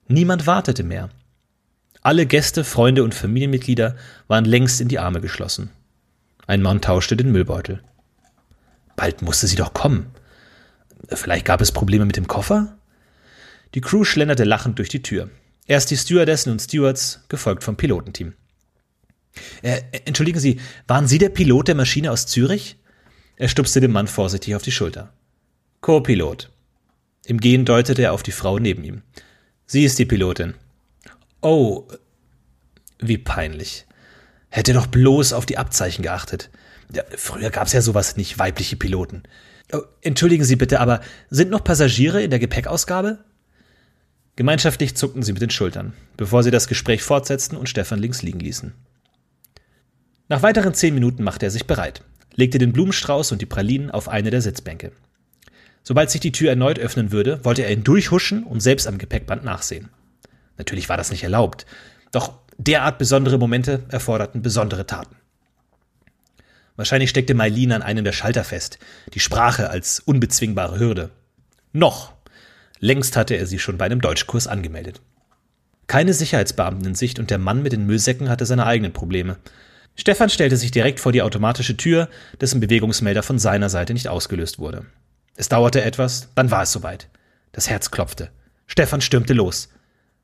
Niemand 0.07 0.47
wartete 0.47 0.85
mehr. 0.85 1.11
Alle 2.05 2.27
Gäste, 2.27 2.65
Freunde 2.65 3.03
und 3.03 3.15
Familienmitglieder 3.15 3.97
waren 4.29 4.45
längst 4.45 4.83
in 4.83 4.89
die 4.89 4.99
Arme 4.99 5.23
geschlossen. 5.23 5.71
Ein 6.47 6.61
Mann 6.61 6.83
tauschte 6.83 7.17
den 7.17 7.33
Müllbeutel. 7.33 7.83
Bald 8.95 9.23
musste 9.23 9.47
sie 9.47 9.57
doch 9.57 9.73
kommen. 9.73 10.09
Vielleicht 11.09 11.47
gab 11.47 11.63
es 11.63 11.73
Probleme 11.73 12.05
mit 12.05 12.19
dem 12.19 12.29
Koffer? 12.29 12.77
Die 13.75 13.81
Crew 13.81 14.05
schlenderte 14.05 14.45
lachend 14.45 14.79
durch 14.79 14.91
die 14.91 15.01
Tür. 15.01 15.31
Erst 15.67 15.91
die 15.91 15.97
Stewardessen 15.97 16.53
und 16.53 16.61
Stewards, 16.61 17.25
gefolgt 17.29 17.65
vom 17.65 17.77
Pilotenteam. 17.77 18.35
Äh, 19.63 19.81
entschuldigen 20.05 20.39
Sie, 20.39 20.61
waren 20.87 21.09
Sie 21.09 21.17
der 21.17 21.31
Pilot 21.31 21.69
der 21.69 21.75
Maschine 21.75 22.13
aus 22.13 22.27
Zürich? 22.27 22.77
Er 23.37 23.49
stupste 23.49 23.81
den 23.81 23.93
Mann 23.93 24.09
vorsichtig 24.09 24.55
auf 24.55 24.63
die 24.63 24.73
Schulter. 24.73 25.15
Co-Pilot. 25.81 26.51
Im 27.25 27.41
Gehen 27.41 27.65
deutete 27.65 28.03
er 28.03 28.13
auf 28.13 28.23
die 28.23 28.31
Frau 28.31 28.59
neben 28.59 28.85
ihm. 28.85 29.01
Sie 29.65 29.85
ist 29.85 29.99
die 29.99 30.05
Pilotin. 30.05 30.53
Oh, 31.45 31.87
wie 32.99 33.19
peinlich. 33.19 33.87
Hätte 34.49 34.73
doch 34.73 34.87
bloß 34.87 35.33
auf 35.33 35.47
die 35.47 35.59
Abzeichen 35.59 36.03
geachtet. 36.03 36.51
Ja, 36.93 37.05
früher 37.17 37.51
gab's 37.51 37.73
ja 37.73 37.83
sowas 37.83 38.17
nicht, 38.17 38.39
weibliche 38.39 38.77
Piloten. 38.77 39.23
Oh, 39.73 39.83
entschuldigen 40.01 40.45
Sie 40.45 40.57
bitte, 40.57 40.81
aber 40.81 41.01
sind 41.31 41.51
noch 41.51 41.63
Passagiere 41.63 42.23
in 42.23 42.31
der 42.31 42.39
Gepäckausgabe? 42.39 43.25
Gemeinschaftlich 44.37 44.97
zuckten 44.97 45.23
sie 45.23 45.33
mit 45.33 45.43
den 45.43 45.51
Schultern, 45.51 45.93
bevor 46.17 46.43
sie 46.43 46.51
das 46.51 46.67
Gespräch 46.67 47.03
fortsetzten 47.03 47.57
und 47.57 47.69
Stefan 47.69 48.01
links 48.01 48.23
liegen 48.23 48.41
ließen. 48.41 48.75
Nach 50.29 50.43
weiteren 50.43 50.75
zehn 50.75 50.93
Minuten 50.95 51.23
machte 51.23 51.47
er 51.47 51.51
sich 51.51 51.69
bereit 51.69 52.03
legte 52.37 52.59
den 52.59 52.73
Blumenstrauß 52.73 53.33
und 53.33 53.41
die 53.41 53.47
Pralinen 53.47 53.91
auf 53.91 54.09
eine 54.09 54.31
der 54.31 54.43
Sitzbänke. 54.43 54.93
Sobald 55.83 56.11
sich 56.11 56.21
die 56.21 56.33
Tür 56.33 56.51
erneut 56.51 56.79
öffnen 56.79 57.13
würde, 57.13 57.45
wollte 57.45 57.63
er 57.63 57.73
ihn 57.73 57.85
durchhuschen 57.85 58.43
und 58.43 58.61
selbst 58.61 58.87
am 58.87 58.99
Gepäckband 58.99 59.45
nachsehen. 59.45 59.91
Natürlich 60.57 60.89
war 60.89 60.97
das 60.97 61.11
nicht 61.11 61.25
erlaubt, 61.25 61.67
doch 62.13 62.35
derart 62.59 62.99
besondere 62.99 63.39
Momente 63.39 63.85
erforderten 63.89 64.43
besondere 64.43 64.87
Taten. 64.87 65.17
Wahrscheinlich 66.77 67.11
steckte 67.11 67.35
Mailin 67.35 67.73
an 67.73 67.83
einem 67.83 68.05
der 68.05 68.13
Schalter 68.13 68.45
fest, 68.45 68.79
die 69.15 69.21
Sprache 69.21 69.71
als 69.71 70.01
unbezwingbare 70.01 70.79
Hürde. 70.79 71.11
Noch. 71.73 72.13
Längst 72.81 73.17
hatte 73.17 73.35
er 73.35 73.47
sie 73.47 73.59
schon 73.59 73.79
bei 73.79 73.87
einem 73.87 74.01
Deutschkurs 74.01 74.47
angemeldet. 74.47 75.01
Keine 75.87 76.15
Sicherheitsbeamten 76.15 76.87
in 76.87 76.95
Sicht 76.95 77.19
und 77.19 77.31
der 77.31 77.39
Mann 77.39 77.63
mit 77.63 77.73
den 77.73 77.87
Müllsäcken 77.87 78.29
hatte 78.29 78.47
seine 78.47 78.67
eigenen 78.67 78.93
Probleme. 78.93 79.37
Stefan 79.97 80.31
stellte 80.31 80.57
sich 80.57 80.71
direkt 80.71 80.99
vor 80.99 81.13
die 81.13 81.23
automatische 81.23 81.77
Tür, 81.77 82.09
dessen 82.41 82.61
Bewegungsmelder 82.61 83.23
von 83.23 83.39
seiner 83.39 83.69
Seite 83.69 83.93
nicht 83.93 84.09
ausgelöst 84.09 84.59
wurde. 84.59 84.87
Es 85.37 85.49
dauerte 85.49 85.83
etwas, 85.83 86.29
dann 86.35 86.51
war 86.51 86.63
es 86.63 86.73
soweit. 86.73 87.09
Das 87.53 87.71
Herz 87.71 87.91
klopfte. 87.91 88.31
Stefan 88.67 89.01
stürmte 89.01 89.35
los. 89.35 89.69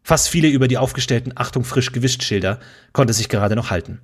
Fast 0.03 0.29
viele 0.29 0.49
über 0.49 0.69
die 0.69 0.79
aufgestellten 0.79 1.33
Achtung 1.37 1.65
frisch 1.65 1.93
gewischt 1.93 2.23
Schilder 2.23 2.59
konnte 2.93 3.13
sich 3.13 3.29
gerade 3.29 3.57
noch 3.57 3.71
halten. 3.71 4.01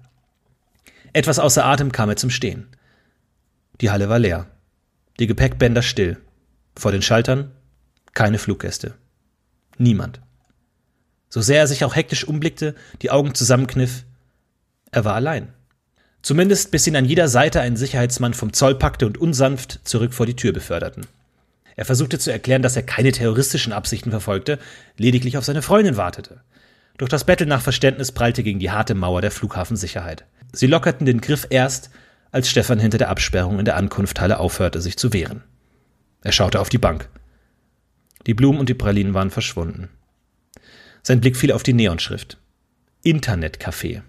Etwas 1.13 1.39
außer 1.39 1.65
Atem 1.65 1.93
kam 1.93 2.09
er 2.09 2.17
zum 2.17 2.31
Stehen. 2.31 2.69
Die 3.81 3.91
Halle 3.91 4.09
war 4.09 4.19
leer. 4.19 4.47
Die 5.19 5.27
Gepäckbänder 5.27 5.83
still. 5.83 6.19
Vor 6.77 6.93
den 6.93 7.03
Schaltern 7.03 7.53
keine 8.17 8.39
Fluggäste. 8.39 8.95
Niemand. 9.79 10.21
So 11.29 11.43
sehr 11.43 11.61
er 11.61 11.67
sich 11.67 11.85
auch 11.85 11.95
hektisch 11.95 12.27
umblickte, 12.27 12.75
die 13.03 13.11
Augen 13.11 13.35
zusammenkniff, 13.35 14.05
er 14.91 15.05
war 15.05 15.15
allein. 15.15 15.53
Zumindest 16.23 16.71
bis 16.71 16.87
ihn 16.87 16.97
an 16.97 17.05
jeder 17.05 17.29
Seite 17.29 17.61
ein 17.61 17.77
Sicherheitsmann 17.77 18.33
vom 18.35 18.53
Zoll 18.55 18.75
packte 18.75 19.07
und 19.07 19.19
unsanft 19.19 19.81
zurück 19.85 20.15
vor 20.15 20.25
die 20.25 20.35
Tür 20.35 20.53
beförderten. 20.53 21.07
Er 21.77 21.85
versuchte 21.85 22.19
zu 22.19 22.33
erklären, 22.33 22.63
dass 22.63 22.77
er 22.77 22.83
keine 22.83 23.13
terroristischen 23.13 23.73
Absichten 23.73 24.11
verfolgte, 24.11 24.59
lediglich 24.97 25.37
auf 25.37 25.45
seine 25.45 25.63
Freundin 25.63 25.97
wartete. 25.97 26.41
Doch 26.97 27.09
das 27.09 27.25
Betteln 27.25 27.51
nach 27.51 27.61
Verständnis 27.61 28.13
prallte 28.13 28.43
gegen 28.43 28.59
die 28.59 28.71
harte 28.71 28.95
Mauer 28.95 29.21
der 29.21 29.31
Flughafensicherheit. 29.31 30.25
Sie 30.53 30.67
lockerten 30.67 31.05
den 31.05 31.21
Griff 31.21 31.47
erst, 31.51 31.91
als 32.33 32.49
Stefan 32.49 32.79
hinter 32.79 32.99
der 32.99 33.11
Absperrung 33.11 33.59
in 33.59 33.67
der 33.67 33.77
Ankunfthalle 33.77 34.39
aufhörte, 34.39 34.81
sich 34.81 34.97
zu 34.97 35.13
wehren. 35.13 35.45
Er 36.23 36.33
schaute 36.33 36.61
auf 36.61 36.71
die 36.71 36.79
Bank. 36.79 37.09
Die 38.27 38.35
Blumen 38.35 38.59
und 38.59 38.69
die 38.69 38.75
Pralinen 38.75 39.15
waren 39.15 39.31
verschwunden. 39.31 39.91
Sein 41.03 41.21
Blick 41.21 41.37
fiel 41.37 41.53
auf 41.53 41.63
die 41.63 41.75
Neonschrift. 41.75 42.39
Internetcafé. 43.05 44.03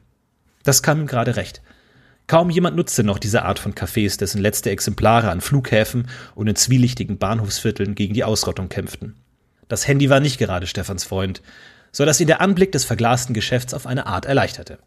Das 0.64 0.82
kam 0.82 1.02
ihm 1.02 1.08
gerade 1.08 1.36
recht. 1.36 1.62
Kaum 2.28 2.50
jemand 2.50 2.76
nutzte 2.76 3.06
noch 3.06 3.20
diese 3.20 3.44
Art 3.44 3.58
von 3.58 3.74
Cafés, 3.74 4.20
dessen 4.20 4.42
letzte 4.42 4.70
Exemplare 4.70 5.32
an 5.32 5.40
Flughäfen 5.40 6.10
und 6.36 6.48
in 6.48 6.56
zwielichtigen 6.58 7.18
Bahnhofsvierteln 7.18 7.96
gegen 7.96 8.14
die 8.14 8.26
Ausrottung 8.26 8.68
kämpften. 8.68 9.16
Das 9.70 9.88
Handy 9.88 10.10
war 10.10 10.20
nicht 10.20 10.38
gerade 10.38 10.68
Stefans 10.68 11.06
Freund, 11.06 11.42
so 11.94 12.06
dass 12.06 12.20
ihn 12.20 12.28
der 12.28 12.42
Anblick 12.42 12.74
des 12.74 12.84
verglasten 12.84 13.34
Geschäfts 13.34 13.74
auf 13.74 13.88
eine 13.88 14.08
Art 14.08 14.26
erleichterte. 14.26 14.78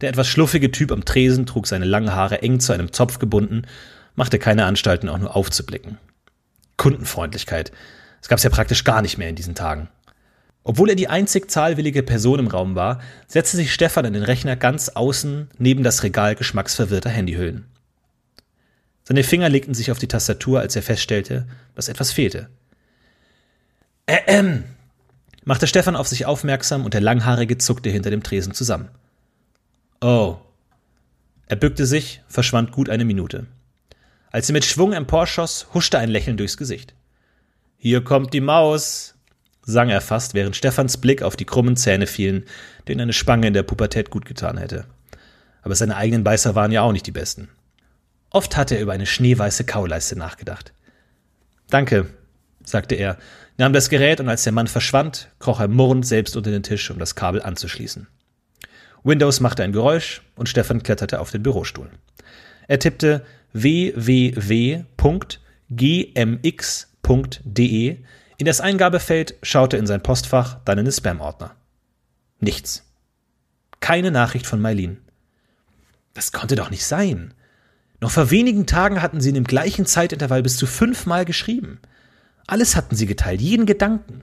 Der 0.00 0.08
etwas 0.08 0.28
schluffige 0.28 0.70
Typ 0.70 0.92
am 0.92 1.04
Tresen 1.04 1.46
trug 1.46 1.66
seine 1.66 1.84
langen 1.84 2.14
Haare 2.14 2.42
eng 2.42 2.58
zu 2.60 2.72
einem 2.72 2.92
Zopf 2.92 3.18
gebunden, 3.18 3.62
machte 4.14 4.38
keine 4.38 4.64
Anstalten, 4.64 5.10
auch 5.10 5.18
nur 5.18 5.36
aufzublicken. 5.36 5.98
Kundenfreundlichkeit. 6.78 7.70
Das 8.20 8.28
gab's 8.28 8.42
ja 8.42 8.50
praktisch 8.50 8.84
gar 8.84 9.02
nicht 9.02 9.18
mehr 9.18 9.28
in 9.28 9.36
diesen 9.36 9.54
Tagen. 9.54 9.88
Obwohl 10.68 10.90
er 10.90 10.96
die 10.96 11.06
einzig 11.06 11.48
zahlwillige 11.48 12.02
Person 12.02 12.40
im 12.40 12.48
Raum 12.48 12.74
war, 12.74 13.00
setzte 13.28 13.56
sich 13.56 13.72
Stefan 13.72 14.04
an 14.04 14.14
den 14.14 14.24
Rechner 14.24 14.56
ganz 14.56 14.88
außen 14.88 15.48
neben 15.58 15.84
das 15.84 16.02
Regal 16.02 16.34
geschmacksverwirrter 16.34 17.08
Handyhüllen. 17.08 17.66
Seine 19.04 19.22
Finger 19.22 19.48
legten 19.48 19.74
sich 19.74 19.92
auf 19.92 20.00
die 20.00 20.08
Tastatur, 20.08 20.58
als 20.58 20.74
er 20.74 20.82
feststellte, 20.82 21.46
dass 21.76 21.86
etwas 21.86 22.10
fehlte. 22.10 22.48
Ähm, 24.08 24.64
machte 25.44 25.68
Stefan 25.68 25.94
auf 25.94 26.08
sich 26.08 26.26
aufmerksam 26.26 26.84
und 26.84 26.94
der 26.94 27.00
Langhaarige 27.00 27.58
zuckte 27.58 27.88
hinter 27.88 28.10
dem 28.10 28.24
Tresen 28.24 28.52
zusammen. 28.52 28.88
Oh. 30.00 30.38
Er 31.46 31.54
bückte 31.54 31.86
sich, 31.86 32.22
verschwand 32.26 32.72
gut 32.72 32.90
eine 32.90 33.04
Minute. 33.04 33.46
Als 34.32 34.50
er 34.50 34.54
mit 34.54 34.64
Schwung 34.64 34.94
emporschoss, 34.94 35.68
huschte 35.74 36.00
ein 36.00 36.08
Lächeln 36.08 36.36
durchs 36.36 36.56
Gesicht. 36.56 36.94
Hier 37.76 38.02
kommt 38.02 38.34
die 38.34 38.40
Maus, 38.40 39.15
sang 39.66 39.90
er 39.90 40.00
fast, 40.00 40.32
während 40.32 40.56
Stefans 40.56 40.96
Blick 40.96 41.22
auf 41.22 41.36
die 41.36 41.44
krummen 41.44 41.76
Zähne 41.76 42.06
fielen, 42.06 42.44
denen 42.88 43.02
eine 43.02 43.12
Spange 43.12 43.48
in 43.48 43.54
der 43.54 43.64
Pubertät 43.64 44.10
gut 44.10 44.24
getan 44.24 44.56
hätte. 44.56 44.86
Aber 45.62 45.74
seine 45.74 45.96
eigenen 45.96 46.24
Beißer 46.24 46.54
waren 46.54 46.72
ja 46.72 46.82
auch 46.82 46.92
nicht 46.92 47.06
die 47.06 47.12
besten. 47.12 47.48
Oft 48.30 48.56
hatte 48.56 48.76
er 48.76 48.82
über 48.82 48.92
eine 48.92 49.06
schneeweiße 49.06 49.64
Kauleiste 49.64 50.16
nachgedacht. 50.16 50.72
Danke, 51.68 52.06
sagte 52.64 52.94
er, 52.94 53.18
nahm 53.58 53.72
das 53.72 53.90
Gerät 53.90 54.20
und 54.20 54.28
als 54.28 54.44
der 54.44 54.52
Mann 54.52 54.68
verschwand, 54.68 55.28
kroch 55.40 55.58
er 55.58 55.68
murrend 55.68 56.06
selbst 56.06 56.36
unter 56.36 56.52
den 56.52 56.62
Tisch, 56.62 56.90
um 56.90 56.98
das 57.00 57.16
Kabel 57.16 57.42
anzuschließen. 57.42 58.06
Windows 59.02 59.40
machte 59.40 59.64
ein 59.64 59.72
Geräusch 59.72 60.22
und 60.36 60.48
Stefan 60.48 60.82
kletterte 60.82 61.20
auf 61.20 61.30
den 61.30 61.42
Bürostuhl. 61.42 61.90
Er 62.68 62.78
tippte 62.78 63.24
www.gmx.de 63.52 64.86
in 68.38 68.46
das 68.46 68.60
Eingabefeld, 68.60 69.36
schaute 69.42 69.76
in 69.76 69.86
sein 69.86 70.02
Postfach, 70.02 70.58
dann 70.64 70.78
in 70.78 70.84
den 70.84 70.92
Spam-Ordner. 70.92 71.54
Nichts. 72.40 72.84
Keine 73.80 74.10
Nachricht 74.10 74.46
von 74.46 74.60
Mailin. 74.60 74.98
Das 76.14 76.32
konnte 76.32 76.56
doch 76.56 76.70
nicht 76.70 76.84
sein. 76.84 77.34
Noch 78.00 78.10
vor 78.10 78.30
wenigen 78.30 78.66
Tagen 78.66 79.00
hatten 79.00 79.20
sie 79.20 79.30
in 79.30 79.34
dem 79.34 79.44
gleichen 79.44 79.86
Zeitintervall 79.86 80.42
bis 80.42 80.56
zu 80.56 80.66
fünfmal 80.66 81.24
geschrieben. 81.24 81.80
Alles 82.46 82.76
hatten 82.76 82.94
sie 82.94 83.06
geteilt, 83.06 83.40
jeden 83.40 83.66
Gedanken. 83.66 84.22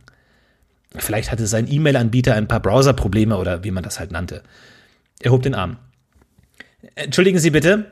Vielleicht 0.95 1.31
hatte 1.31 1.47
sein 1.47 1.71
E-Mail-Anbieter 1.71 2.35
ein 2.35 2.47
paar 2.47 2.59
Browser-Probleme 2.59 3.37
oder 3.37 3.63
wie 3.63 3.71
man 3.71 3.83
das 3.83 3.99
halt 3.99 4.11
nannte. 4.11 4.43
Er 5.21 5.31
hob 5.31 5.41
den 5.41 5.55
Arm. 5.55 5.77
Entschuldigen 6.95 7.39
Sie 7.39 7.49
bitte. 7.49 7.91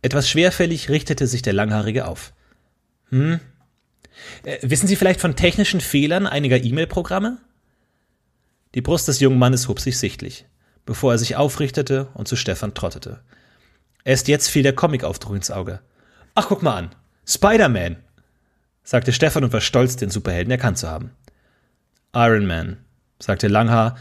Etwas 0.00 0.28
schwerfällig 0.28 0.88
richtete 0.88 1.26
sich 1.26 1.42
der 1.42 1.52
Langhaarige 1.52 2.06
auf. 2.06 2.32
Hm? 3.10 3.40
Äh, 4.44 4.58
wissen 4.62 4.86
Sie 4.86 4.96
vielleicht 4.96 5.20
von 5.20 5.36
technischen 5.36 5.80
Fehlern 5.80 6.26
einiger 6.26 6.62
E-Mail-Programme? 6.62 7.38
Die 8.74 8.82
Brust 8.82 9.08
des 9.08 9.20
jungen 9.20 9.38
Mannes 9.38 9.68
hob 9.68 9.80
sich 9.80 9.98
sichtlich, 9.98 10.46
bevor 10.84 11.12
er 11.12 11.18
sich 11.18 11.36
aufrichtete 11.36 12.08
und 12.14 12.28
zu 12.28 12.36
Stefan 12.36 12.74
trottete. 12.74 13.22
Erst 14.04 14.28
jetzt 14.28 14.48
fiel 14.48 14.62
der 14.62 14.74
Comic-Aufdruck 14.74 15.34
ins 15.34 15.50
Auge. 15.50 15.80
Ach, 16.34 16.46
guck 16.48 16.62
mal 16.62 16.76
an. 16.76 16.94
Spider-Man, 17.26 17.96
sagte 18.84 19.12
Stefan 19.12 19.44
und 19.44 19.52
war 19.52 19.60
stolz, 19.60 19.96
den 19.96 20.10
Superhelden 20.10 20.50
erkannt 20.50 20.78
zu 20.78 20.88
haben. 20.88 21.10
Iron 22.14 22.46
Man, 22.46 22.78
sagte 23.18 23.48
Langhaar 23.48 23.96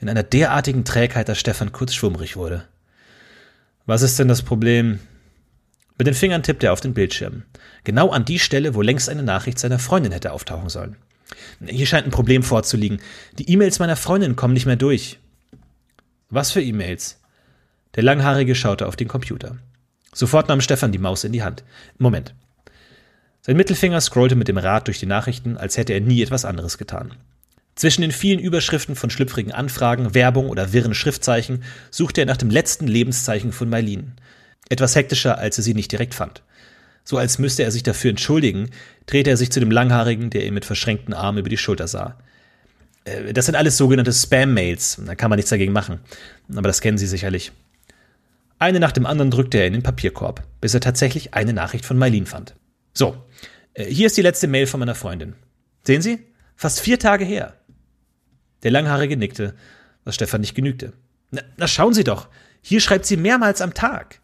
in 0.00 0.08
einer 0.08 0.22
derartigen 0.22 0.84
Trägheit, 0.84 1.28
dass 1.28 1.38
Stefan 1.38 1.72
kurz 1.72 1.94
schwummrig 1.94 2.36
wurde. 2.36 2.64
Was 3.84 4.02
ist 4.02 4.18
denn 4.18 4.28
das 4.28 4.42
Problem? 4.42 5.00
Mit 5.98 6.06
den 6.06 6.14
Fingern 6.14 6.44
tippte 6.44 6.66
er 6.66 6.72
auf 6.72 6.80
den 6.80 6.94
Bildschirm. 6.94 7.42
Genau 7.84 8.10
an 8.10 8.24
die 8.24 8.38
Stelle, 8.38 8.74
wo 8.74 8.82
längst 8.82 9.08
eine 9.08 9.24
Nachricht 9.24 9.58
seiner 9.58 9.80
Freundin 9.80 10.12
hätte 10.12 10.32
auftauchen 10.32 10.68
sollen. 10.68 10.96
Hier 11.66 11.86
scheint 11.86 12.06
ein 12.06 12.12
Problem 12.12 12.42
vorzuliegen. 12.42 13.00
Die 13.38 13.50
E-Mails 13.50 13.80
meiner 13.80 13.96
Freundin 13.96 14.36
kommen 14.36 14.54
nicht 14.54 14.66
mehr 14.66 14.76
durch. 14.76 15.18
Was 16.30 16.52
für 16.52 16.62
E-Mails? 16.62 17.20
Der 17.96 18.02
Langhaarige 18.04 18.54
schaute 18.54 18.86
auf 18.86 18.96
den 18.96 19.08
Computer. 19.08 19.56
Sofort 20.14 20.48
nahm 20.48 20.60
Stefan 20.60 20.92
die 20.92 20.98
Maus 20.98 21.24
in 21.24 21.32
die 21.32 21.42
Hand. 21.42 21.64
Moment. 21.98 22.34
Sein 23.40 23.56
Mittelfinger 23.56 24.00
scrollte 24.00 24.36
mit 24.36 24.48
dem 24.48 24.58
Rad 24.58 24.86
durch 24.86 25.00
die 25.00 25.06
Nachrichten, 25.06 25.56
als 25.56 25.76
hätte 25.76 25.94
er 25.94 26.00
nie 26.00 26.22
etwas 26.22 26.44
anderes 26.44 26.78
getan. 26.78 27.14
Zwischen 27.74 28.02
den 28.02 28.12
vielen 28.12 28.40
Überschriften 28.40 28.96
von 28.96 29.08
schlüpfrigen 29.08 29.52
Anfragen, 29.52 30.14
Werbung 30.14 30.48
oder 30.48 30.72
wirren 30.72 30.94
Schriftzeichen 30.94 31.62
suchte 31.90 32.22
er 32.22 32.26
nach 32.26 32.36
dem 32.36 32.50
letzten 32.50 32.88
Lebenszeichen 32.88 33.52
von 33.52 33.68
Mailin. 33.68 34.14
Etwas 34.68 34.94
hektischer, 34.94 35.38
als 35.38 35.58
er 35.58 35.64
sie 35.64 35.74
nicht 35.74 35.92
direkt 35.92 36.14
fand. 36.14 36.42
So 37.04 37.16
als 37.16 37.38
müsste 37.38 37.62
er 37.62 37.70
sich 37.70 37.82
dafür 37.82 38.10
entschuldigen, 38.10 38.70
drehte 39.06 39.30
er 39.30 39.36
sich 39.36 39.50
zu 39.50 39.60
dem 39.60 39.70
Langhaarigen, 39.70 40.30
der 40.30 40.44
ihm 40.44 40.54
mit 40.54 40.66
verschränkten 40.66 41.14
Armen 41.14 41.38
über 41.38 41.48
die 41.48 41.56
Schulter 41.56 41.88
sah. 41.88 42.18
Äh, 43.04 43.32
das 43.32 43.46
sind 43.46 43.54
alles 43.54 43.76
sogenannte 43.76 44.12
Spam-Mails, 44.12 45.00
da 45.06 45.14
kann 45.14 45.30
man 45.30 45.38
nichts 45.38 45.50
dagegen 45.50 45.72
machen. 45.72 46.00
Aber 46.54 46.68
das 46.68 46.80
kennen 46.80 46.98
Sie 46.98 47.06
sicherlich. 47.06 47.52
Eine 48.58 48.80
nach 48.80 48.92
dem 48.92 49.06
anderen 49.06 49.30
drückte 49.30 49.58
er 49.58 49.66
in 49.66 49.72
den 49.72 49.82
Papierkorb, 49.82 50.42
bis 50.60 50.74
er 50.74 50.80
tatsächlich 50.80 51.34
eine 51.34 51.52
Nachricht 51.52 51.84
von 51.84 51.96
Mailin 51.96 52.26
fand. 52.26 52.54
So, 52.92 53.16
äh, 53.74 53.84
hier 53.84 54.06
ist 54.06 54.16
die 54.16 54.22
letzte 54.22 54.48
Mail 54.48 54.66
von 54.66 54.80
meiner 54.80 54.94
Freundin. 54.94 55.34
Sehen 55.84 56.02
Sie? 56.02 56.18
Fast 56.56 56.80
vier 56.80 56.98
Tage 56.98 57.24
her. 57.24 57.54
Der 58.64 58.72
Langhaarige 58.72 59.16
nickte, 59.16 59.54
was 60.04 60.16
Stefan 60.16 60.40
nicht 60.40 60.54
genügte. 60.54 60.92
Na, 61.30 61.42
na 61.56 61.68
schauen 61.68 61.94
Sie 61.94 62.04
doch, 62.04 62.28
hier 62.60 62.80
schreibt 62.80 63.06
sie 63.06 63.16
mehrmals 63.16 63.60
am 63.60 63.74
Tag. 63.74 64.20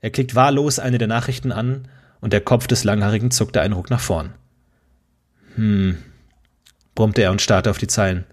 Er 0.00 0.10
klickt 0.10 0.34
wahllos 0.34 0.78
eine 0.78 0.98
der 0.98 1.08
Nachrichten 1.08 1.52
an 1.52 1.88
und 2.20 2.32
der 2.32 2.40
Kopf 2.40 2.66
des 2.66 2.84
Langhaarigen 2.84 3.30
zuckte 3.30 3.60
einen 3.60 3.74
Ruck 3.74 3.90
nach 3.90 4.00
vorn. 4.00 4.32
Hm, 5.54 5.98
brummte 6.94 7.22
er 7.22 7.30
und 7.30 7.42
starrte 7.42 7.70
auf 7.70 7.78
die 7.78 7.86
Zeilen. 7.86 8.24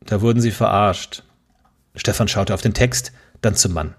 Da 0.00 0.20
wurden 0.20 0.40
sie 0.40 0.50
verarscht. 0.50 1.24
Stefan 1.94 2.28
schaute 2.28 2.54
auf 2.54 2.62
den 2.62 2.74
Text, 2.74 3.12
dann 3.40 3.54
zum 3.54 3.72
Mann. 3.72 3.94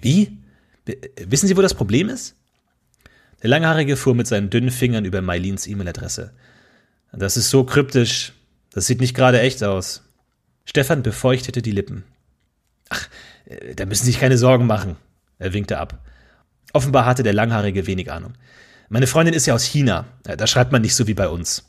Wie? 0.00 0.38
Wissen 1.16 1.48
Sie, 1.48 1.56
wo 1.56 1.62
das 1.62 1.74
Problem 1.74 2.08
ist? 2.08 2.36
Der 3.42 3.50
Langhaarige 3.50 3.96
fuhr 3.96 4.14
mit 4.14 4.26
seinen 4.26 4.50
dünnen 4.50 4.70
Fingern 4.70 5.04
über 5.04 5.20
Mailins 5.20 5.66
E-Mail-Adresse. 5.66 6.32
Das 7.12 7.36
ist 7.36 7.50
so 7.50 7.64
kryptisch, 7.64 8.32
das 8.72 8.86
sieht 8.86 9.00
nicht 9.00 9.14
gerade 9.14 9.40
echt 9.40 9.62
aus. 9.64 10.02
Stefan 10.64 11.02
befeuchtete 11.02 11.62
die 11.62 11.70
Lippen. 11.70 12.04
Ach, 12.88 13.08
äh, 13.46 13.74
da 13.74 13.86
müssen 13.86 14.04
Sie 14.04 14.12
sich 14.12 14.20
keine 14.20 14.38
Sorgen 14.38 14.66
machen. 14.66 14.96
Er 15.38 15.52
winkte 15.52 15.78
ab. 15.78 15.98
Offenbar 16.72 17.04
hatte 17.04 17.22
der 17.22 17.32
Langhaarige 17.32 17.86
wenig 17.86 18.10
Ahnung. 18.10 18.34
Meine 18.88 19.06
Freundin 19.06 19.34
ist 19.34 19.46
ja 19.46 19.54
aus 19.54 19.64
China. 19.64 20.06
Da 20.22 20.46
schreibt 20.46 20.72
man 20.72 20.82
nicht 20.82 20.94
so 20.94 21.06
wie 21.06 21.14
bei 21.14 21.28
uns. 21.28 21.68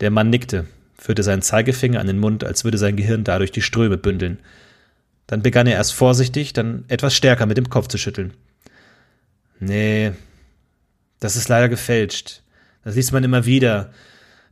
Der 0.00 0.10
Mann 0.10 0.30
nickte, 0.30 0.66
führte 0.98 1.22
seinen 1.22 1.42
Zeigefinger 1.42 2.00
an 2.00 2.06
den 2.06 2.18
Mund, 2.18 2.44
als 2.44 2.64
würde 2.64 2.78
sein 2.78 2.96
Gehirn 2.96 3.24
dadurch 3.24 3.52
die 3.52 3.62
Ströme 3.62 3.98
bündeln. 3.98 4.38
Dann 5.26 5.42
begann 5.42 5.66
er 5.66 5.74
erst 5.74 5.92
vorsichtig, 5.94 6.52
dann 6.52 6.84
etwas 6.88 7.14
stärker 7.14 7.46
mit 7.46 7.56
dem 7.56 7.68
Kopf 7.68 7.88
zu 7.88 7.98
schütteln. 7.98 8.34
Nee, 9.60 10.12
das 11.20 11.36
ist 11.36 11.48
leider 11.48 11.68
gefälscht. 11.68 12.42
Das 12.84 12.94
liest 12.94 13.12
man 13.12 13.24
immer 13.24 13.44
wieder. 13.44 13.92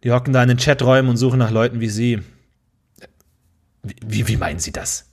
Die 0.05 0.11
hocken 0.11 0.33
da 0.33 0.43
in 0.43 0.49
den 0.49 0.59
Chaträumen 0.59 1.11
und 1.11 1.17
suchen 1.17 1.39
nach 1.39 1.51
Leuten 1.51 1.81
wie 1.81 1.89
Sie. 1.89 2.21
Wie, 3.83 4.29
wie 4.29 4.37
meinen 4.37 4.59
Sie 4.59 4.73
das? 4.73 5.11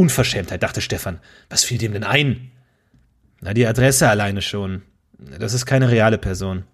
Unverschämtheit, 0.00 0.62
dachte 0.62 0.80
Stefan. 0.80 1.20
Was 1.50 1.62
fiel 1.62 1.76
dem 1.76 1.92
denn 1.92 2.04
ein? 2.04 2.50
Na, 3.42 3.52
die 3.52 3.66
Adresse 3.66 4.08
alleine 4.08 4.40
schon. 4.40 4.80
Das 5.18 5.52
ist 5.52 5.66
keine 5.66 5.90
reale 5.90 6.16
Person. 6.16 6.64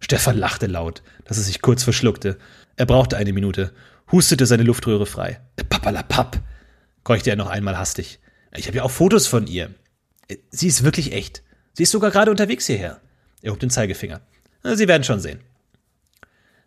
Stefan 0.00 0.36
lachte 0.36 0.66
laut, 0.66 1.02
dass 1.24 1.38
er 1.38 1.44
sich 1.44 1.62
kurz 1.62 1.82
verschluckte. 1.82 2.36
Er 2.76 2.84
brauchte 2.84 3.16
eine 3.16 3.32
Minute, 3.32 3.72
hustete 4.12 4.44
seine 4.44 4.64
Luftröhre 4.64 5.06
frei. 5.06 5.40
Pappalapapp, 5.70 6.38
keuchte 7.04 7.30
er 7.30 7.36
noch 7.36 7.48
einmal 7.48 7.78
hastig. 7.78 8.20
Ich 8.54 8.66
habe 8.66 8.76
ja 8.76 8.82
auch 8.82 8.90
Fotos 8.90 9.26
von 9.26 9.46
ihr. 9.46 9.70
Sie 10.50 10.68
ist 10.68 10.84
wirklich 10.84 11.14
echt. 11.14 11.42
Sie 11.72 11.84
ist 11.84 11.90
sogar 11.90 12.10
gerade 12.10 12.30
unterwegs 12.30 12.66
hierher. 12.66 13.00
Er 13.40 13.52
hob 13.52 13.60
den 13.60 13.70
Zeigefinger. 13.70 14.20
Sie 14.62 14.88
werden 14.88 15.04
schon 15.04 15.20
sehen. 15.20 15.40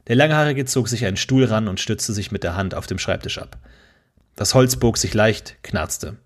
Der 0.07 0.15
Langhaarige 0.15 0.65
zog 0.65 0.89
sich 0.89 1.05
einen 1.05 1.17
Stuhl 1.17 1.45
ran 1.45 1.67
und 1.67 1.79
stützte 1.79 2.11
sich 2.11 2.31
mit 2.31 2.43
der 2.43 2.55
Hand 2.55 2.73
auf 2.73 2.87
dem 2.87 2.97
Schreibtisch 2.97 3.37
ab. 3.37 3.59
Das 4.35 4.53
Holz 4.53 4.75
bog 4.75 4.97
sich 4.97 5.13
leicht, 5.13 5.57
knarzte. 5.63 6.17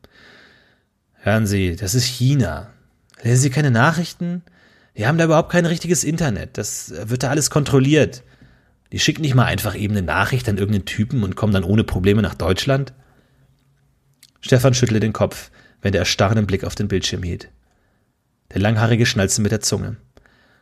Hören 1.14 1.46
Sie, 1.46 1.76
das 1.76 1.94
ist 1.94 2.06
China. 2.06 2.70
Lesen 3.22 3.42
Sie 3.42 3.50
keine 3.50 3.72
Nachrichten? 3.72 4.44
Wir 4.94 5.08
haben 5.08 5.18
da 5.18 5.26
überhaupt 5.26 5.52
kein 5.52 5.66
richtiges 5.66 6.04
Internet. 6.04 6.58
Das 6.58 6.92
wird 7.10 7.24
da 7.24 7.30
alles 7.30 7.50
kontrolliert. 7.50 8.24
Die 8.92 9.00
schicken 9.00 9.22
nicht 9.22 9.36
mal 9.36 9.46
einfach 9.46 9.76
eben 9.76 9.96
eine 9.96 10.06
Nachricht 10.06 10.48
an 10.48 10.58
irgendeinen 10.58 10.86
Typen 10.86 11.24
und 11.24 11.36
kommen 11.36 11.54
dann 11.54 11.64
ohne 11.64 11.84
Probleme 11.84 12.22
nach 12.22 12.36
Deutschland? 12.36 12.94
Stefan 14.40 14.74
schüttelte 14.74 15.02
den 15.02 15.14
Kopf, 15.14 15.52
wenn 15.82 15.92
der 15.92 16.02
erstarrenden 16.02 16.48
Blick 16.48 16.64
auf 16.64 16.76
den 16.76 16.88
Bildschirm 16.88 17.24
hielt. 17.24 17.50
Der 18.54 18.62
Langhaarige 18.62 19.06
schnalzte 19.06 19.42
mit 19.42 19.52
der 19.52 19.60
Zunge, 19.60 19.98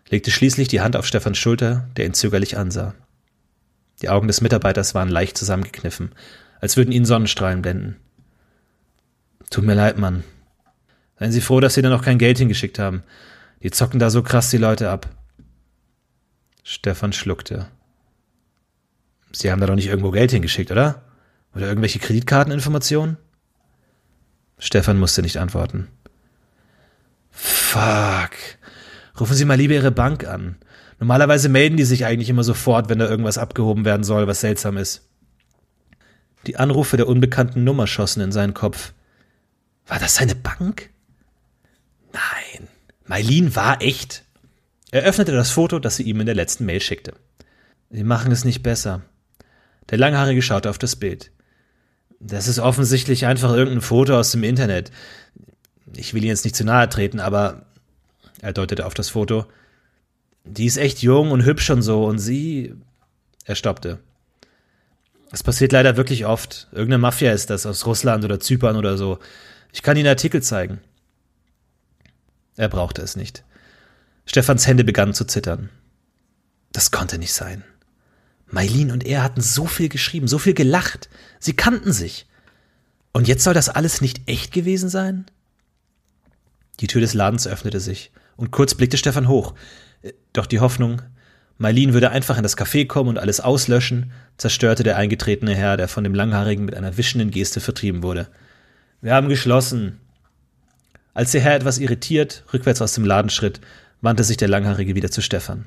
legte 0.09 0.31
schließlich 0.31 0.67
die 0.67 0.81
Hand 0.81 0.95
auf 0.95 1.05
Stefans 1.05 1.37
Schulter, 1.37 1.87
der 1.95 2.05
ihn 2.05 2.13
zögerlich 2.13 2.57
ansah. 2.57 2.95
Die 4.01 4.09
Augen 4.09 4.27
des 4.27 4.41
Mitarbeiters 4.41 4.95
waren 4.95 5.09
leicht 5.09 5.37
zusammengekniffen, 5.37 6.11
als 6.59 6.77
würden 6.77 6.91
ihn 6.91 7.05
Sonnenstrahlen 7.05 7.61
blenden. 7.61 7.97
Tut 9.49 9.63
mir 9.63 9.75
leid, 9.75 9.97
Mann. 9.97 10.23
Seien 11.19 11.31
Sie 11.31 11.41
froh, 11.41 11.59
dass 11.59 11.75
Sie 11.75 11.81
da 11.81 11.89
noch 11.89 12.03
kein 12.03 12.17
Geld 12.17 12.37
hingeschickt 12.37 12.79
haben. 12.79 13.03
Die 13.63 13.71
zocken 13.71 13.99
da 13.99 14.09
so 14.09 14.21
krass 14.21 14.49
die 14.49 14.57
Leute 14.57 14.89
ab. 14.89 15.09
Stefan 16.63 17.13
schluckte. 17.13 17.67
Sie 19.31 19.51
haben 19.51 19.61
da 19.61 19.67
doch 19.67 19.75
nicht 19.75 19.87
irgendwo 19.87 20.11
Geld 20.11 20.31
hingeschickt, 20.31 20.71
oder? 20.71 21.03
Oder 21.53 21.67
irgendwelche 21.67 21.99
Kreditkarteninformationen? 21.99 23.17
Stefan 24.57 24.99
musste 24.99 25.21
nicht 25.21 25.37
antworten. 25.37 25.87
Fuck. 27.31 28.31
Rufen 29.19 29.35
Sie 29.35 29.45
mal 29.45 29.55
lieber 29.55 29.73
Ihre 29.73 29.91
Bank 29.91 30.25
an. 30.25 30.57
Normalerweise 30.99 31.49
melden 31.49 31.77
die 31.77 31.83
sich 31.83 32.05
eigentlich 32.05 32.29
immer 32.29 32.43
sofort, 32.43 32.89
wenn 32.89 32.99
da 32.99 33.09
irgendwas 33.09 33.37
abgehoben 33.37 33.85
werden 33.85 34.03
soll, 34.03 34.27
was 34.27 34.41
seltsam 34.41 34.77
ist. 34.77 35.07
Die 36.47 36.57
Anrufe 36.57 36.97
der 36.97 37.07
unbekannten 37.07 37.63
Nummer 37.63 37.87
schossen 37.87 38.21
in 38.21 38.31
seinen 38.31 38.53
Kopf. 38.53 38.93
War 39.87 39.99
das 39.99 40.15
seine 40.15 40.35
Bank? 40.35 40.89
Nein, 42.13 42.67
Mailin 43.05 43.55
war 43.55 43.81
echt. 43.81 44.23
Er 44.91 45.03
öffnete 45.03 45.31
das 45.31 45.51
Foto, 45.51 45.79
das 45.79 45.97
sie 45.97 46.03
ihm 46.03 46.19
in 46.19 46.25
der 46.25 46.35
letzten 46.35 46.65
Mail 46.65 46.79
schickte. 46.79 47.13
Sie 47.89 48.03
machen 48.03 48.31
es 48.31 48.45
nicht 48.45 48.63
besser. 48.63 49.01
Der 49.89 49.97
Langhaarige 49.97 50.41
schaute 50.41 50.69
auf 50.69 50.77
das 50.77 50.95
Bild. 50.95 51.31
Das 52.19 52.47
ist 52.47 52.59
offensichtlich 52.59 53.25
einfach 53.25 53.53
irgendein 53.53 53.81
Foto 53.81 54.17
aus 54.17 54.31
dem 54.31 54.43
Internet. 54.43 54.91
Ich 55.95 56.13
will 56.13 56.23
Ihnen 56.23 56.29
jetzt 56.29 56.45
nicht 56.45 56.55
zu 56.55 56.63
nahe 56.63 56.89
treten, 56.89 57.19
aber 57.19 57.65
er 58.41 58.53
deutete 58.53 58.85
auf 58.85 58.93
das 58.93 59.09
Foto. 59.09 59.45
Die 60.43 60.65
ist 60.65 60.77
echt 60.77 61.01
jung 61.01 61.31
und 61.31 61.45
hübsch 61.45 61.69
und 61.69 61.81
so, 61.81 62.05
und 62.05 62.19
sie. 62.19 62.73
Er 63.45 63.55
stoppte. 63.55 63.99
Es 65.35 65.43
passiert 65.43 65.73
leider 65.73 65.97
wirklich 65.97 66.25
oft. 66.25 66.69
Irgendeine 66.71 66.99
Mafia 66.99 67.33
ist 67.33 67.49
das 67.49 67.65
aus 67.65 67.85
Russland 67.85 68.23
oder 68.23 68.39
Zypern 68.39 68.77
oder 68.77 68.97
so. 68.97 69.19
Ich 69.73 69.81
kann 69.81 69.97
Ihnen 69.97 70.07
Artikel 70.07 70.41
zeigen. 70.41 70.79
Er 72.55 72.69
brauchte 72.69 73.01
es 73.01 73.17
nicht. 73.17 73.43
Stefans 74.25 74.65
Hände 74.65 74.85
begannen 74.85 75.13
zu 75.13 75.25
zittern. 75.25 75.69
Das 76.71 76.89
konnte 76.89 77.17
nicht 77.17 77.33
sein. 77.33 77.65
Mailin 78.47 78.91
und 78.91 79.05
er 79.05 79.23
hatten 79.23 79.41
so 79.41 79.65
viel 79.65 79.89
geschrieben, 79.89 80.29
so 80.29 80.39
viel 80.39 80.53
gelacht. 80.53 81.09
Sie 81.41 81.53
kannten 81.53 81.91
sich. 81.91 82.27
Und 83.11 83.27
jetzt 83.27 83.43
soll 83.43 83.53
das 83.53 83.67
alles 83.67 83.99
nicht 83.99 84.29
echt 84.29 84.53
gewesen 84.53 84.87
sein? 84.87 85.25
Die 86.79 86.87
Tür 86.87 87.01
des 87.01 87.13
Ladens 87.13 87.45
öffnete 87.45 87.81
sich, 87.81 88.13
und 88.37 88.51
kurz 88.51 88.73
blickte 88.73 88.97
Stefan 88.97 89.27
hoch. 89.27 89.53
Doch 90.31 90.45
die 90.45 90.61
Hoffnung, 90.61 91.01
Mailin 91.57 91.93
würde 91.93 92.11
einfach 92.11 92.37
in 92.37 92.43
das 92.43 92.57
Café 92.57 92.85
kommen 92.85 93.09
und 93.09 93.17
alles 93.17 93.39
auslöschen, 93.39 94.11
zerstörte 94.37 94.83
der 94.83 94.97
eingetretene 94.97 95.55
Herr, 95.55 95.77
der 95.77 95.87
von 95.87 96.03
dem 96.03 96.13
Langhaarigen 96.13 96.65
mit 96.65 96.75
einer 96.75 96.97
wischenden 96.97 97.31
Geste 97.31 97.61
vertrieben 97.61 98.03
wurde. 98.03 98.27
Wir 99.01 99.13
haben 99.13 99.29
geschlossen. 99.29 99.99
Als 101.13 101.31
der 101.31 101.41
Herr 101.41 101.55
etwas 101.55 101.77
irritiert 101.77 102.43
rückwärts 102.51 102.81
aus 102.81 102.93
dem 102.93 103.05
Laden 103.05 103.29
schritt, 103.29 103.61
wandte 104.01 104.25
sich 104.25 104.35
der 104.35 104.49
Langhaarige 104.49 104.95
wieder 104.95 105.11
zu 105.11 105.21
Stefan. 105.21 105.65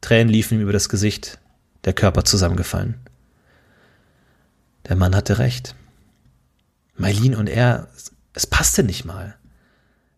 Tränen 0.00 0.32
liefen 0.32 0.54
ihm 0.54 0.62
über 0.62 0.72
das 0.72 0.88
Gesicht, 0.88 1.38
der 1.84 1.92
Körper 1.92 2.24
zusammengefallen. 2.24 2.96
Der 4.88 4.96
Mann 4.96 5.14
hatte 5.14 5.38
recht. 5.38 5.76
Mailin 6.96 7.36
und 7.36 7.48
er, 7.48 7.88
es 8.34 8.46
passte 8.46 8.82
nicht 8.82 9.04
mal. 9.04 9.36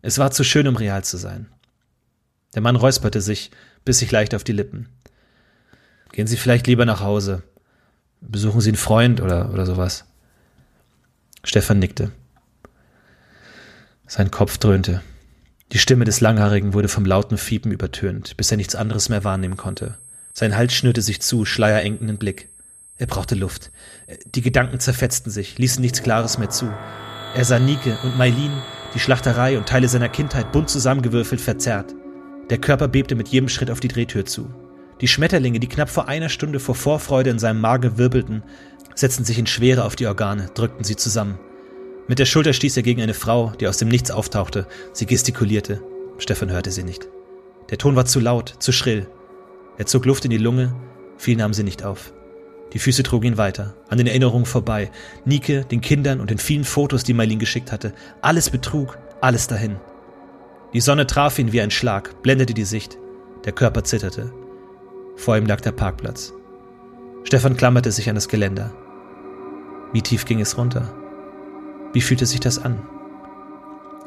Es 0.01 0.17
war 0.17 0.31
zu 0.31 0.43
schön, 0.43 0.67
um 0.67 0.75
real 0.75 1.03
zu 1.03 1.17
sein. 1.17 1.47
Der 2.53 2.61
Mann 2.61 2.75
räusperte 2.75 3.21
sich, 3.21 3.51
biss 3.85 3.99
sich 3.99 4.11
leicht 4.11 4.35
auf 4.35 4.43
die 4.43 4.51
Lippen. 4.51 4.89
Gehen 6.11 6.27
Sie 6.27 6.37
vielleicht 6.37 6.67
lieber 6.67 6.85
nach 6.85 7.01
Hause. 7.01 7.43
Besuchen 8.19 8.61
Sie 8.61 8.69
einen 8.69 8.77
Freund 8.77 9.21
oder, 9.21 9.51
oder 9.53 9.65
sowas. 9.65 10.05
Stefan 11.43 11.79
nickte. 11.79 12.11
Sein 14.05 14.29
Kopf 14.29 14.57
dröhnte. 14.57 15.01
Die 15.71 15.79
Stimme 15.79 16.03
des 16.03 16.19
Langhaarigen 16.19 16.73
wurde 16.73 16.89
vom 16.89 17.05
lauten 17.05 17.37
Fiepen 17.37 17.71
übertönt, 17.71 18.35
bis 18.35 18.51
er 18.51 18.57
nichts 18.57 18.75
anderes 18.75 19.07
mehr 19.07 19.23
wahrnehmen 19.23 19.55
konnte. 19.55 19.97
Sein 20.33 20.57
Hals 20.57 20.73
schnürte 20.73 21.01
sich 21.01 21.21
zu, 21.21 21.45
schleierengenden 21.45 22.17
Blick. 22.17 22.49
Er 22.97 23.07
brauchte 23.07 23.35
Luft. 23.35 23.71
Die 24.25 24.41
Gedanken 24.41 24.79
zerfetzten 24.81 25.31
sich, 25.31 25.57
ließen 25.57 25.81
nichts 25.81 26.03
Klares 26.03 26.37
mehr 26.37 26.49
zu. 26.49 26.71
Er 27.33 27.45
sah 27.45 27.57
Nike 27.57 27.97
und 28.03 28.17
Mailin, 28.17 28.51
die 28.93 28.99
Schlachterei 28.99 29.57
und 29.57 29.67
Teile 29.67 29.87
seiner 29.87 30.09
Kindheit 30.09 30.51
bunt 30.51 30.69
zusammengewürfelt, 30.69 31.39
verzerrt. 31.39 31.95
Der 32.51 32.57
Körper 32.57 32.89
bebte 32.89 33.15
mit 33.15 33.29
jedem 33.29 33.47
Schritt 33.47 33.71
auf 33.71 33.79
die 33.79 33.87
Drehtür 33.87 34.25
zu. 34.25 34.49
Die 34.99 35.07
Schmetterlinge, 35.07 35.61
die 35.61 35.69
knapp 35.69 35.89
vor 35.89 36.09
einer 36.09 36.27
Stunde 36.27 36.59
vor 36.59 36.75
Vorfreude 36.75 37.29
in 37.29 37.39
seinem 37.39 37.61
Magen 37.61 37.97
wirbelten, 37.97 38.43
setzten 38.93 39.23
sich 39.23 39.39
in 39.39 39.47
Schwere 39.47 39.85
auf 39.85 39.95
die 39.95 40.05
Organe, 40.05 40.49
drückten 40.53 40.83
sie 40.83 40.97
zusammen. 40.97 41.39
Mit 42.09 42.19
der 42.19 42.25
Schulter 42.25 42.51
stieß 42.51 42.75
er 42.75 42.83
gegen 42.83 43.01
eine 43.01 43.13
Frau, 43.13 43.53
die 43.57 43.69
aus 43.69 43.77
dem 43.77 43.87
Nichts 43.87 44.11
auftauchte. 44.11 44.67
Sie 44.91 45.05
gestikulierte. 45.05 45.81
Stefan 46.17 46.51
hörte 46.51 46.71
sie 46.71 46.83
nicht. 46.83 47.07
Der 47.69 47.77
Ton 47.77 47.95
war 47.95 48.05
zu 48.05 48.19
laut, 48.19 48.55
zu 48.59 48.73
schrill. 48.73 49.07
Er 49.77 49.85
zog 49.85 50.05
Luft 50.05 50.25
in 50.25 50.31
die 50.31 50.37
Lunge, 50.37 50.75
viel 51.17 51.37
nahm 51.37 51.53
sie 51.53 51.63
nicht 51.63 51.85
auf. 51.85 52.11
Die 52.73 52.79
Füße 52.79 53.03
trugen 53.03 53.27
ihn 53.27 53.37
weiter, 53.37 53.75
an 53.87 53.97
den 53.97 54.07
Erinnerungen 54.07 54.45
vorbei. 54.45 54.91
Nike, 55.23 55.63
den 55.63 55.79
Kindern 55.79 56.19
und 56.19 56.29
den 56.29 56.37
vielen 56.37 56.65
Fotos, 56.65 57.05
die 57.05 57.13
Mailin 57.13 57.39
geschickt 57.39 57.71
hatte. 57.71 57.93
Alles 58.21 58.49
Betrug, 58.49 58.97
alles 59.21 59.47
dahin. 59.47 59.77
Die 60.73 60.81
Sonne 60.81 61.05
traf 61.05 61.37
ihn 61.37 61.51
wie 61.51 61.61
ein 61.61 61.71
Schlag, 61.71 62.21
blendete 62.21 62.53
die 62.53 62.63
Sicht. 62.63 62.97
Der 63.43 63.51
Körper 63.51 63.83
zitterte. 63.83 64.31
Vor 65.15 65.35
ihm 65.35 65.45
lag 65.45 65.61
der 65.61 65.71
Parkplatz. 65.73 66.33
Stefan 67.23 67.57
klammerte 67.57 67.91
sich 67.91 68.07
an 68.09 68.15
das 68.15 68.27
Geländer. 68.27 68.71
Wie 69.91 70.01
tief 70.01 70.25
ging 70.25 70.39
es 70.39 70.57
runter? 70.57 70.93
Wie 71.93 72.01
fühlte 72.01 72.25
sich 72.25 72.39
das 72.39 72.63
an? 72.63 72.79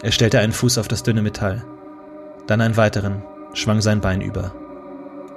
Er 0.03 0.12
stellte 0.12 0.38
einen 0.38 0.53
Fuß 0.53 0.79
auf 0.79 0.88
das 0.88 1.03
dünne 1.03 1.22
Metall, 1.22 1.64
dann 2.46 2.61
einen 2.61 2.77
weiteren, 2.77 3.22
schwang 3.53 3.81
sein 3.81 4.00
Bein 4.00 4.20
über. 4.20 4.55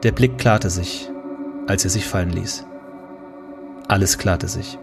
Der 0.03 0.11
Blick 0.11 0.37
klarte 0.37 0.69
sich, 0.69 1.09
als 1.67 1.83
er 1.83 1.89
sich 1.89 2.05
fallen 2.05 2.31
ließ. 2.31 2.65
Alles 3.87 4.17
klarte 4.17 4.47
sich. 4.47 4.77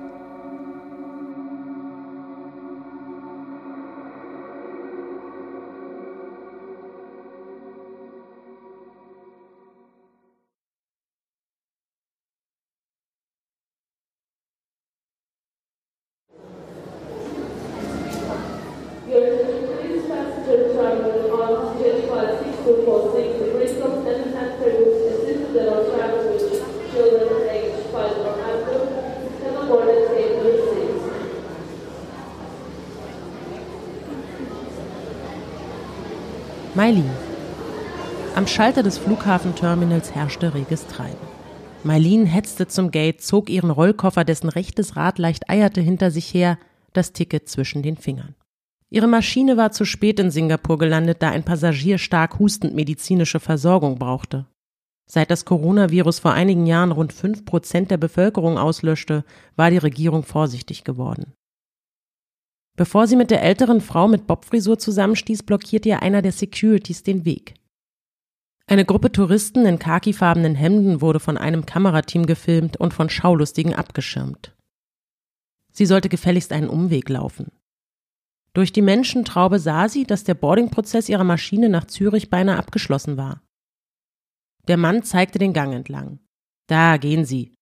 Schalter 38.55 38.85
des 38.85 38.99
Flughafenterminals 38.99 40.15
herrschte 40.15 40.55
reges 40.55 40.87
Treiben. 40.87 41.19
Mailin 41.83 42.25
hetzte 42.25 42.69
zum 42.69 42.93
Gate, 42.93 43.21
zog 43.21 43.51
ihren 43.51 43.71
Rollkoffer, 43.71 44.23
dessen 44.23 44.49
rechtes 44.49 44.95
Rad 44.95 45.19
leicht 45.19 45.51
eierte, 45.51 45.81
hinter 45.81 46.13
sich 46.13 46.33
her, 46.33 46.57
das 46.93 47.13
Ticket 47.13 47.49
zwischen 47.49 47.83
den 47.83 47.97
Fingern. 47.97 48.37
Ihre 48.91 49.09
Maschine 49.09 49.57
war 49.57 49.73
zu 49.73 49.85
spät 49.85 50.21
in 50.21 50.31
Singapur 50.31 50.79
gelandet, 50.79 51.21
da 51.21 51.31
ein 51.31 51.43
Passagier 51.43 51.99
stark 51.99 52.39
hustend 52.39 52.77
medizinische 52.77 53.41
Versorgung 53.41 53.99
brauchte. 53.99 54.47
Seit 55.11 55.33
das 55.33 55.45
Coronavirus 55.45 56.21
vor 56.21 56.33
einigen 56.33 56.67
Jahren 56.67 56.93
rund 56.93 57.13
fünf 57.13 57.45
Prozent 57.45 57.91
der 57.91 57.97
Bevölkerung 57.97 58.57
auslöschte, 58.57 59.25
war 59.57 59.73
die 59.73 59.79
Regierung 59.79 60.23
vorsichtig 60.23 60.85
geworden. 60.85 61.33
Bevor 62.77 63.09
sie 63.09 63.17
mit 63.17 63.33
der 63.33 63.43
älteren 63.43 63.81
Frau 63.81 64.07
mit 64.07 64.29
Bobfrisur 64.29 64.79
zusammenstieß, 64.79 65.43
blockierte 65.43 65.89
ihr 65.89 66.03
einer 66.03 66.23
der 66.23 66.31
Securities 66.31 67.03
den 67.03 67.25
Weg. 67.25 67.55
Eine 68.67 68.87
Gruppe 68.87 69.13
Touristen 69.13 69.67
in 69.67 69.79
khakifarbenen 69.79 70.55
Hemden 70.55 71.03
wurde 71.03 71.21
von 71.21 71.37
einem 71.37 71.67
Kamerateam 71.67 72.25
gefilmt 72.25 72.79
und 72.79 72.95
von 72.95 73.11
Schaulustigen 73.11 73.75
abgeschirmt. 73.75 74.57
Sie 75.73 75.87
sollte 75.87 76.09
gefälligst 76.09 76.53
einen 76.53 76.71
Umweg 76.71 77.09
laufen. 77.09 77.53
Durch 78.55 78.73
die 78.73 78.83
Menschentraube 78.83 79.59
sah 79.59 79.89
sie, 79.89 80.05
dass 80.05 80.25
der 80.25 80.35
Boardingprozess 80.35 81.09
ihrer 81.09 81.25
Maschine 81.25 81.69
nach 81.69 81.87
Zürich 81.87 82.31
beinahe 82.31 82.57
abgeschlossen 82.57 83.17
war. 83.17 83.43
Der 84.67 84.79
Mann 84.79 85.03
zeigte 85.03 85.39
den 85.39 85.53
Gang 85.53 85.75
entlang. 85.75 86.21
Da 86.67 86.97
gehen 86.97 87.27
Sie. 87.27 87.53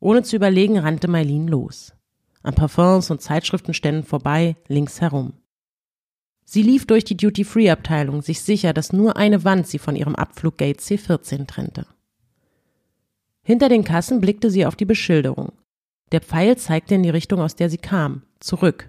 Ohne 0.00 0.22
zu 0.22 0.36
überlegen, 0.36 0.78
rannte 0.78 1.08
Mailin 1.08 1.48
los. 1.48 1.94
An 2.42 2.54
Parfums 2.54 3.10
und 3.10 3.22
Zeitschriftenständen 3.22 4.04
vorbei, 4.04 4.56
links 4.66 5.00
herum. 5.00 5.39
Sie 6.52 6.62
lief 6.62 6.84
durch 6.84 7.04
die 7.04 7.16
Duty-Free-Abteilung, 7.16 8.22
sich 8.22 8.40
sicher, 8.40 8.72
dass 8.72 8.92
nur 8.92 9.16
eine 9.16 9.44
Wand 9.44 9.68
sie 9.68 9.78
von 9.78 9.94
ihrem 9.94 10.16
Abfluggate 10.16 10.80
C14 10.80 11.46
trennte. 11.46 11.86
Hinter 13.44 13.68
den 13.68 13.84
Kassen 13.84 14.20
blickte 14.20 14.50
sie 14.50 14.66
auf 14.66 14.74
die 14.74 14.84
Beschilderung. 14.84 15.52
Der 16.10 16.20
Pfeil 16.20 16.58
zeigte 16.58 16.96
in 16.96 17.04
die 17.04 17.10
Richtung, 17.10 17.40
aus 17.40 17.54
der 17.54 17.70
sie 17.70 17.78
kam, 17.78 18.22
zurück. 18.40 18.88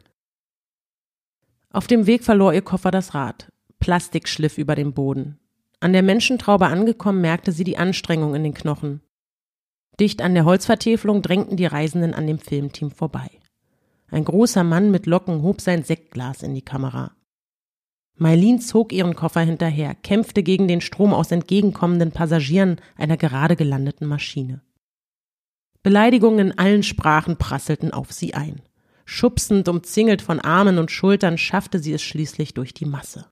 Auf 1.69 1.85
dem 1.85 2.07
Weg 2.07 2.23
verlor 2.23 2.51
ihr 2.51 2.63
Koffer 2.63 2.89
das 2.89 3.13
Rad. 3.13 3.51
Plastik 3.79 4.27
schliff 4.27 4.57
über 4.57 4.73
den 4.73 4.93
Boden. 4.93 5.37
An 5.79 5.93
der 5.93 6.01
Menschentraube 6.01 6.65
angekommen, 6.65 7.21
merkte 7.21 7.51
sie 7.51 7.63
die 7.63 7.77
Anstrengung 7.77 8.33
in 8.33 8.43
den 8.43 8.55
Knochen. 8.55 9.01
Dicht 9.99 10.23
an 10.23 10.33
der 10.33 10.45
Holzvertäfelung 10.45 11.21
drängten 11.21 11.57
die 11.57 11.67
Reisenden 11.67 12.15
an 12.15 12.25
dem 12.25 12.39
Filmteam 12.39 12.89
vorbei. 12.89 13.29
Ein 14.09 14.25
großer 14.25 14.63
Mann 14.63 14.89
mit 14.89 15.05
Locken 15.05 15.43
hob 15.43 15.61
sein 15.61 15.83
Sektglas 15.83 16.41
in 16.41 16.55
die 16.55 16.63
Kamera. 16.63 17.11
Mailin 18.21 18.61
zog 18.61 18.93
ihren 18.93 19.15
Koffer 19.15 19.41
hinterher, 19.41 19.95
kämpfte 19.95 20.43
gegen 20.43 20.67
den 20.67 20.79
Strom 20.79 21.11
aus 21.11 21.31
entgegenkommenden 21.31 22.11
Passagieren 22.11 22.79
einer 22.95 23.17
gerade 23.17 23.55
gelandeten 23.55 24.05
Maschine. 24.05 24.61
Beleidigungen 25.81 26.51
in 26.51 26.57
allen 26.59 26.83
Sprachen 26.83 27.37
prasselten 27.37 27.91
auf 27.91 28.11
sie 28.11 28.35
ein. 28.35 28.61
Schubsend, 29.05 29.67
umzingelt 29.67 30.21
von 30.21 30.39
Armen 30.39 30.77
und 30.77 30.91
Schultern, 30.91 31.39
schaffte 31.39 31.79
sie 31.79 31.93
es 31.93 32.03
schließlich 32.03 32.53
durch 32.53 32.75
die 32.75 32.85
Masse. 32.85 33.25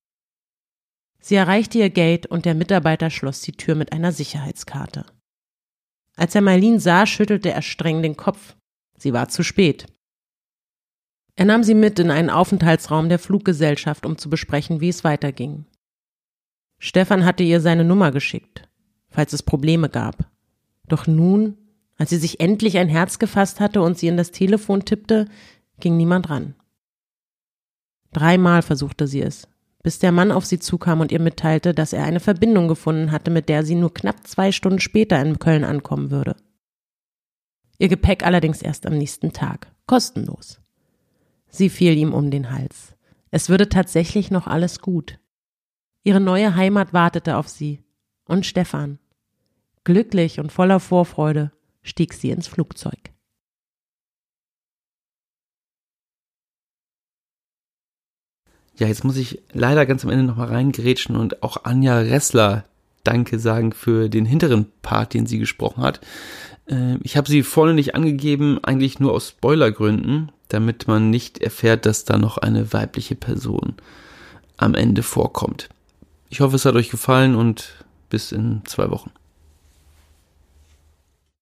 Sie 1.21 1.35
erreichte 1.35 1.77
ihr 1.77 1.91
Gate 1.91 2.25
und 2.25 2.45
der 2.45 2.55
Mitarbeiter 2.55 3.11
schloss 3.11 3.41
die 3.41 3.51
Tür 3.51 3.75
mit 3.75 3.93
einer 3.93 4.11
Sicherheitskarte. 4.11 5.05
Als 6.15 6.33
er 6.33 6.41
Mailin 6.41 6.79
sah, 6.79 7.05
schüttelte 7.05 7.51
er 7.51 7.61
streng 7.61 8.01
den 8.01 8.17
Kopf. 8.17 8.55
Sie 8.97 9.13
war 9.13 9.29
zu 9.29 9.43
spät. 9.43 9.85
Er 11.39 11.45
nahm 11.45 11.63
sie 11.63 11.73
mit 11.73 11.97
in 11.99 12.11
einen 12.11 12.29
Aufenthaltsraum 12.29 13.07
der 13.07 13.17
Fluggesellschaft, 13.17 14.05
um 14.05 14.17
zu 14.17 14.29
besprechen, 14.29 14.81
wie 14.81 14.89
es 14.89 15.05
weiterging. 15.05 15.63
Stefan 16.79 17.23
hatte 17.23 17.43
ihr 17.43 17.61
seine 17.61 17.85
Nummer 17.85 18.11
geschickt, 18.11 18.67
falls 19.07 19.31
es 19.31 19.41
Probleme 19.41 19.87
gab. 19.87 20.29
Doch 20.89 21.07
nun, 21.07 21.57
als 21.95 22.09
sie 22.09 22.17
sich 22.17 22.41
endlich 22.41 22.77
ein 22.77 22.89
Herz 22.89 23.19
gefasst 23.19 23.61
hatte 23.61 23.81
und 23.81 23.97
sie 23.97 24.09
in 24.09 24.17
das 24.17 24.31
Telefon 24.31 24.83
tippte, 24.83 25.29
ging 25.79 25.95
niemand 25.95 26.29
ran. 26.29 26.55
Dreimal 28.11 28.61
versuchte 28.61 29.07
sie 29.07 29.21
es, 29.21 29.47
bis 29.81 29.97
der 29.97 30.11
Mann 30.11 30.33
auf 30.33 30.45
sie 30.45 30.59
zukam 30.59 30.99
und 30.99 31.13
ihr 31.13 31.21
mitteilte, 31.21 31.73
dass 31.73 31.93
er 31.93 32.03
eine 32.03 32.19
Verbindung 32.19 32.67
gefunden 32.67 33.13
hatte, 33.13 33.31
mit 33.31 33.47
der 33.47 33.63
sie 33.63 33.75
nur 33.75 33.93
knapp 33.93 34.27
zwei 34.27 34.51
Stunden 34.51 34.81
später 34.81 35.21
in 35.21 35.39
Köln 35.39 35.63
ankommen 35.63 36.11
würde. 36.11 36.35
Ihr 37.77 37.87
Gepäck 37.87 38.25
allerdings 38.25 38.61
erst 38.61 38.85
am 38.85 38.97
nächsten 38.97 39.31
Tag, 39.31 39.71
kostenlos. 39.87 40.59
Sie 41.49 41.69
fiel 41.69 41.97
ihm 41.97 42.13
um 42.13 42.31
den 42.31 42.51
Hals. 42.51 42.95
Es 43.31 43.49
würde 43.49 43.69
tatsächlich 43.69 44.31
noch 44.31 44.47
alles 44.47 44.79
gut. 44.79 45.19
Ihre 46.03 46.19
neue 46.19 46.55
Heimat 46.55 46.93
wartete 46.93 47.37
auf 47.37 47.47
sie. 47.47 47.83
Und 48.25 48.45
Stefan. 48.45 48.99
Glücklich 49.83 50.39
und 50.39 50.51
voller 50.51 50.79
Vorfreude 50.79 51.51
stieg 51.81 52.13
sie 52.13 52.29
ins 52.29 52.47
Flugzeug. 52.47 53.11
Ja, 58.75 58.87
jetzt 58.87 59.03
muss 59.03 59.17
ich 59.17 59.41
leider 59.51 59.85
ganz 59.85 60.05
am 60.05 60.11
Ende 60.11 60.23
nochmal 60.23 60.47
reingerätschen 60.47 61.17
und 61.17 61.43
auch 61.43 61.65
Anja 61.65 61.99
Ressler 61.99 62.65
Danke 63.03 63.39
sagen 63.39 63.71
für 63.71 64.09
den 64.09 64.25
hinteren 64.25 64.67
Part, 64.81 65.13
den 65.13 65.25
sie 65.25 65.39
gesprochen 65.39 65.83
hat. 65.83 66.01
Ähm, 66.67 66.99
ich 67.03 67.17
habe 67.17 67.29
sie 67.29 67.43
vorne 67.43 67.73
nicht 67.73 67.95
angegeben, 67.95 68.59
eigentlich 68.63 68.99
nur 68.99 69.13
aus 69.13 69.29
Spoilergründen, 69.29 70.31
damit 70.49 70.87
man 70.87 71.09
nicht 71.09 71.39
erfährt, 71.39 71.85
dass 71.85 72.05
da 72.05 72.17
noch 72.17 72.37
eine 72.37 72.73
weibliche 72.73 73.15
Person 73.15 73.75
am 74.57 74.75
Ende 74.75 75.03
vorkommt. 75.03 75.69
Ich 76.29 76.41
hoffe, 76.41 76.55
es 76.55 76.65
hat 76.65 76.75
euch 76.75 76.89
gefallen 76.89 77.35
und 77.35 77.85
bis 78.09 78.31
in 78.31 78.61
zwei 78.65 78.89
Wochen. 78.89 79.11